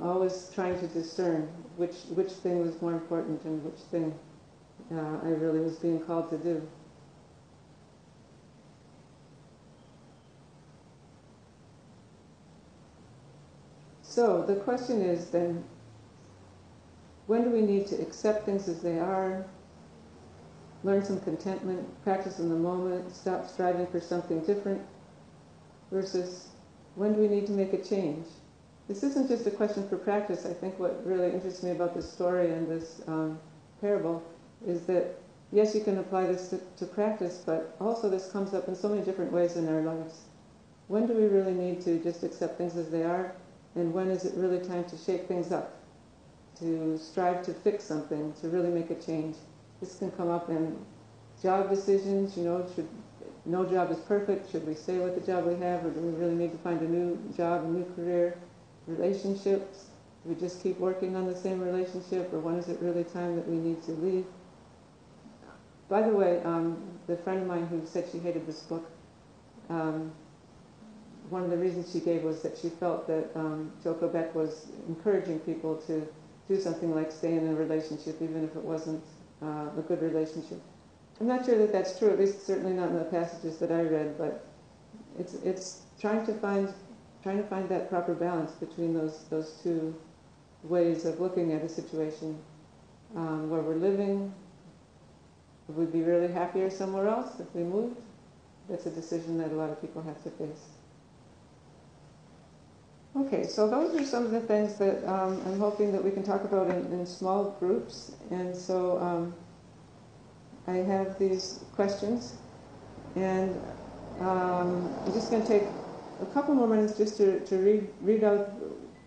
always 0.00 0.50
trying 0.54 0.78
to 0.78 0.86
discern 0.88 1.48
which, 1.76 1.94
which 2.10 2.30
thing 2.30 2.60
was 2.60 2.80
more 2.80 2.92
important 2.92 3.42
and 3.44 3.64
which 3.64 3.80
thing 3.90 4.14
uh, 4.92 5.18
I 5.24 5.28
really 5.28 5.60
was 5.60 5.76
being 5.76 6.00
called 6.00 6.30
to 6.30 6.38
do. 6.38 6.66
So 14.02 14.42
the 14.46 14.56
question 14.56 15.02
is 15.02 15.26
then, 15.26 15.64
when 17.26 17.44
do 17.44 17.50
we 17.50 17.60
need 17.60 17.86
to 17.88 18.00
accept 18.00 18.46
things 18.46 18.68
as 18.68 18.80
they 18.80 18.98
are, 18.98 19.44
learn 20.84 21.04
some 21.04 21.20
contentment, 21.20 21.84
practice 22.04 22.38
in 22.38 22.48
the 22.48 22.56
moment, 22.56 23.14
stop 23.14 23.48
striving 23.48 23.86
for 23.88 24.00
something 24.00 24.40
different, 24.40 24.80
versus 25.90 26.48
when 26.94 27.14
do 27.14 27.20
we 27.20 27.28
need 27.28 27.46
to 27.46 27.52
make 27.52 27.72
a 27.72 27.82
change? 27.82 28.26
This 28.88 29.02
isn't 29.02 29.28
just 29.28 29.46
a 29.46 29.50
question 29.50 29.88
for 29.88 29.96
practice. 29.96 30.46
I 30.46 30.52
think 30.52 30.78
what 30.78 31.04
really 31.04 31.32
interests 31.32 31.62
me 31.62 31.72
about 31.72 31.94
this 31.94 32.10
story 32.10 32.52
and 32.52 32.68
this 32.68 33.02
um, 33.08 33.38
parable 33.80 34.22
is 34.64 34.82
that 34.82 35.18
yes, 35.52 35.74
you 35.74 35.80
can 35.80 35.98
apply 35.98 36.26
this 36.26 36.48
to, 36.48 36.60
to 36.76 36.86
practice, 36.86 37.42
but 37.44 37.76
also 37.80 38.08
this 38.08 38.30
comes 38.30 38.54
up 38.54 38.68
in 38.68 38.74
so 38.74 38.88
many 38.88 39.02
different 39.02 39.32
ways 39.32 39.56
in 39.56 39.68
our 39.68 39.82
lives. 39.82 40.22
When 40.88 41.06
do 41.06 41.14
we 41.14 41.26
really 41.26 41.54
need 41.54 41.80
to 41.82 41.98
just 41.98 42.22
accept 42.22 42.58
things 42.58 42.76
as 42.76 42.90
they 42.90 43.02
are, 43.02 43.32
and 43.74 43.92
when 43.92 44.08
is 44.08 44.24
it 44.24 44.34
really 44.36 44.64
time 44.64 44.84
to 44.84 44.96
shake 44.96 45.26
things 45.26 45.52
up, 45.52 45.74
to 46.58 46.98
strive 46.98 47.42
to 47.44 47.54
fix 47.54 47.84
something, 47.84 48.32
to 48.40 48.48
really 48.48 48.70
make 48.70 48.90
a 48.90 48.94
change? 48.94 49.36
This 49.80 49.98
can 49.98 50.10
come 50.12 50.30
up 50.30 50.48
in 50.48 50.76
job 51.42 51.68
decisions, 51.68 52.36
you 52.36 52.44
know, 52.44 52.66
should 52.74 52.88
no 53.44 53.64
job 53.64 53.92
is 53.92 53.98
perfect, 54.00 54.50
should 54.50 54.66
we 54.66 54.74
stay 54.74 54.98
with 54.98 55.14
the 55.14 55.20
job 55.20 55.46
we 55.46 55.54
have, 55.54 55.84
or 55.84 55.90
do 55.90 56.00
we 56.00 56.12
really 56.18 56.34
need 56.34 56.50
to 56.50 56.58
find 56.58 56.80
a 56.80 56.88
new 56.88 57.16
job, 57.36 57.64
a 57.64 57.68
new 57.68 57.84
career? 57.94 58.36
Relationships, 58.88 59.86
do 60.24 60.30
we 60.30 60.40
just 60.40 60.62
keep 60.62 60.78
working 60.80 61.14
on 61.14 61.26
the 61.26 61.36
same 61.36 61.60
relationship, 61.60 62.32
or 62.32 62.40
when 62.40 62.56
is 62.56 62.68
it 62.68 62.78
really 62.80 63.04
time 63.04 63.36
that 63.36 63.46
we 63.48 63.56
need 63.56 63.82
to 63.84 63.92
leave? 63.92 64.26
By 65.88 66.02
the 66.02 66.08
way, 66.12 66.42
um, 66.42 66.82
the 67.06 67.16
friend 67.16 67.42
of 67.42 67.46
mine 67.46 67.66
who 67.68 67.86
said 67.86 68.08
she 68.10 68.18
hated 68.18 68.46
this 68.46 68.60
book, 68.62 68.90
um, 69.70 70.10
one 71.30 71.44
of 71.44 71.50
the 71.50 71.56
reasons 71.56 71.92
she 71.92 72.00
gave 72.00 72.22
was 72.22 72.42
that 72.42 72.58
she 72.58 72.68
felt 72.68 73.06
that 73.06 73.30
um, 73.36 73.72
Joko 73.82 74.08
Beck 74.08 74.34
was 74.34 74.66
encouraging 74.88 75.38
people 75.40 75.76
to 75.86 76.06
do 76.48 76.60
something 76.60 76.94
like 76.94 77.10
stay 77.10 77.34
in 77.34 77.48
a 77.48 77.54
relationship, 77.54 78.20
even 78.22 78.44
if 78.44 78.54
it 78.56 78.62
wasn't 78.62 79.02
uh, 79.42 79.68
a 79.76 79.82
good 79.86 80.02
relationship. 80.02 80.60
I'm 81.20 81.26
not 81.26 81.44
sure 81.44 81.58
that 81.58 81.72
that's 81.72 81.98
true, 81.98 82.10
at 82.10 82.18
least 82.18 82.46
certainly 82.46 82.72
not 82.72 82.90
in 82.90 82.98
the 82.98 83.04
passages 83.04 83.58
that 83.58 83.72
I 83.72 83.82
read, 83.82 84.18
but 84.18 84.46
it's, 85.18 85.34
it's 85.34 85.82
trying 86.00 86.26
to 86.26 86.34
find 86.34 86.72
trying 87.22 87.42
to 87.42 87.48
find 87.48 87.68
that 87.68 87.90
proper 87.90 88.14
balance 88.14 88.52
between 88.52 88.94
those 88.94 89.24
those 89.30 89.58
two 89.62 89.94
ways 90.62 91.04
of 91.04 91.18
looking 91.18 91.52
at 91.52 91.62
a 91.62 91.68
situation 91.68 92.38
um, 93.16 93.50
where 93.50 93.62
we're 93.62 93.74
living. 93.74 94.32
Would 95.68 95.92
we 95.92 96.00
be 96.00 96.04
really 96.04 96.32
happier 96.32 96.70
somewhere 96.70 97.08
else 97.08 97.40
if 97.40 97.52
we 97.52 97.62
moved? 97.62 97.96
That's 98.68 98.86
a 98.86 98.90
decision 98.90 99.38
that 99.38 99.50
a 99.50 99.54
lot 99.54 99.70
of 99.70 99.80
people 99.80 100.02
have 100.02 100.22
to 100.22 100.30
face. 100.30 100.75
Okay, 103.16 103.44
so 103.44 103.66
those 103.66 103.98
are 103.98 104.04
some 104.04 104.26
of 104.26 104.30
the 104.30 104.40
things 104.40 104.74
that 104.76 105.02
um, 105.10 105.40
I'm 105.46 105.58
hoping 105.58 105.90
that 105.92 106.04
we 106.04 106.10
can 106.10 106.22
talk 106.22 106.44
about 106.44 106.68
in, 106.68 106.84
in 106.92 107.06
small 107.06 107.56
groups. 107.58 108.12
And 108.30 108.54
so 108.54 108.98
um, 108.98 109.34
I 110.66 110.84
have 110.84 111.18
these 111.18 111.64
questions, 111.74 112.34
and 113.14 113.58
um, 114.20 114.94
I'm 115.06 115.12
just 115.14 115.30
going 115.30 115.40
to 115.40 115.48
take 115.48 115.62
a 116.20 116.26
couple 116.26 116.54
more 116.54 116.66
minutes 116.66 116.98
just 116.98 117.16
to, 117.16 117.40
to 117.46 117.56
read, 117.56 117.88
read 118.02 118.22
out 118.22 118.50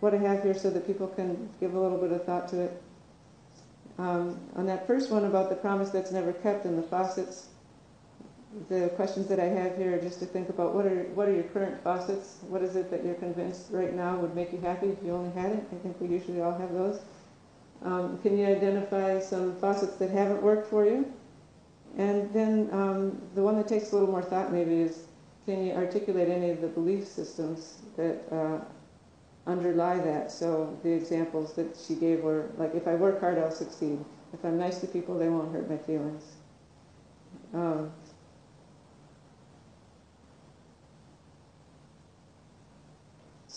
what 0.00 0.12
I 0.12 0.18
have 0.18 0.42
here 0.42 0.54
so 0.54 0.70
that 0.70 0.88
people 0.88 1.06
can 1.06 1.48
give 1.60 1.74
a 1.74 1.80
little 1.80 1.98
bit 1.98 2.10
of 2.10 2.24
thought 2.24 2.48
to 2.48 2.62
it. 2.62 2.82
Um, 3.98 4.40
on 4.56 4.66
that 4.66 4.88
first 4.88 5.12
one 5.12 5.24
about 5.24 5.50
the 5.50 5.56
promise 5.56 5.90
that's 5.90 6.10
never 6.10 6.32
kept 6.32 6.64
and 6.64 6.76
the 6.76 6.82
faucets, 6.82 7.46
the 8.68 8.88
questions 8.96 9.28
that 9.28 9.38
I 9.38 9.44
have 9.44 9.76
here 9.76 9.96
are 9.96 10.00
just 10.00 10.18
to 10.20 10.26
think 10.26 10.48
about 10.48 10.74
what 10.74 10.84
are 10.84 11.04
what 11.14 11.28
are 11.28 11.34
your 11.34 11.44
current 11.44 11.82
faucets? 11.84 12.38
What 12.48 12.62
is 12.62 12.74
it 12.74 12.90
that 12.90 13.04
you're 13.04 13.14
convinced 13.14 13.68
right 13.70 13.94
now 13.94 14.16
would 14.16 14.34
make 14.34 14.52
you 14.52 14.60
happy 14.60 14.88
if 14.88 14.98
you 15.04 15.12
only 15.12 15.30
had 15.32 15.52
it? 15.52 15.64
I 15.72 15.76
think 15.76 16.00
we 16.00 16.08
usually 16.08 16.40
all 16.40 16.56
have 16.58 16.72
those. 16.72 17.00
Um, 17.82 18.18
can 18.22 18.36
you 18.36 18.46
identify 18.46 19.20
some 19.20 19.56
faucets 19.56 19.96
that 19.96 20.10
haven't 20.10 20.42
worked 20.42 20.68
for 20.68 20.84
you? 20.84 21.10
And 21.96 22.32
then 22.32 22.68
um, 22.72 23.22
the 23.34 23.42
one 23.42 23.56
that 23.56 23.68
takes 23.68 23.92
a 23.92 23.94
little 23.94 24.10
more 24.10 24.22
thought 24.22 24.52
maybe 24.52 24.80
is 24.82 25.06
can 25.46 25.64
you 25.64 25.72
articulate 25.72 26.28
any 26.28 26.50
of 26.50 26.60
the 26.60 26.68
belief 26.68 27.06
systems 27.06 27.78
that 27.96 28.22
uh, 28.32 28.58
underlie 29.46 29.98
that? 29.98 30.30
So 30.30 30.76
the 30.82 30.90
examples 30.90 31.54
that 31.54 31.76
she 31.76 31.94
gave 31.94 32.20
were 32.20 32.50
like, 32.58 32.74
if 32.74 32.86
I 32.86 32.94
work 32.94 33.20
hard, 33.20 33.38
I'll 33.38 33.50
succeed. 33.50 34.04
If 34.32 34.44
I'm 34.44 34.58
nice 34.58 34.80
to 34.80 34.86
people, 34.86 35.18
they 35.18 35.28
won't 35.28 35.52
hurt 35.52 35.68
my 35.68 35.78
feelings. 35.78 36.24
Um, 37.54 37.90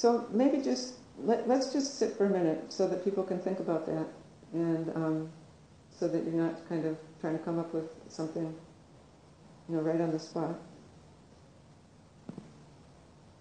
So 0.03 0.27
maybe 0.33 0.57
just 0.57 0.95
let, 1.17 1.49
us 1.49 1.71
just 1.71 1.97
sit 1.97 2.17
for 2.17 2.25
a 2.25 2.29
minute 2.29 2.73
so 2.73 2.89
that 2.89 3.05
people 3.05 3.23
can 3.23 3.39
think 3.39 3.61
about 3.61 3.85
that, 3.85 4.05
and 4.51 4.89
um, 4.97 5.29
so 5.97 6.09
that 6.09 6.25
you're 6.25 6.33
not 6.33 6.67
kind 6.67 6.85
of 6.85 6.97
trying 7.21 7.37
to 7.37 7.43
come 7.45 7.57
up 7.57 7.73
with 7.73 7.89
something, 8.09 8.53
you 9.69 9.75
know, 9.77 9.81
right 9.81 10.01
on 10.01 10.11
the 10.11 10.19
spot. 10.19 10.59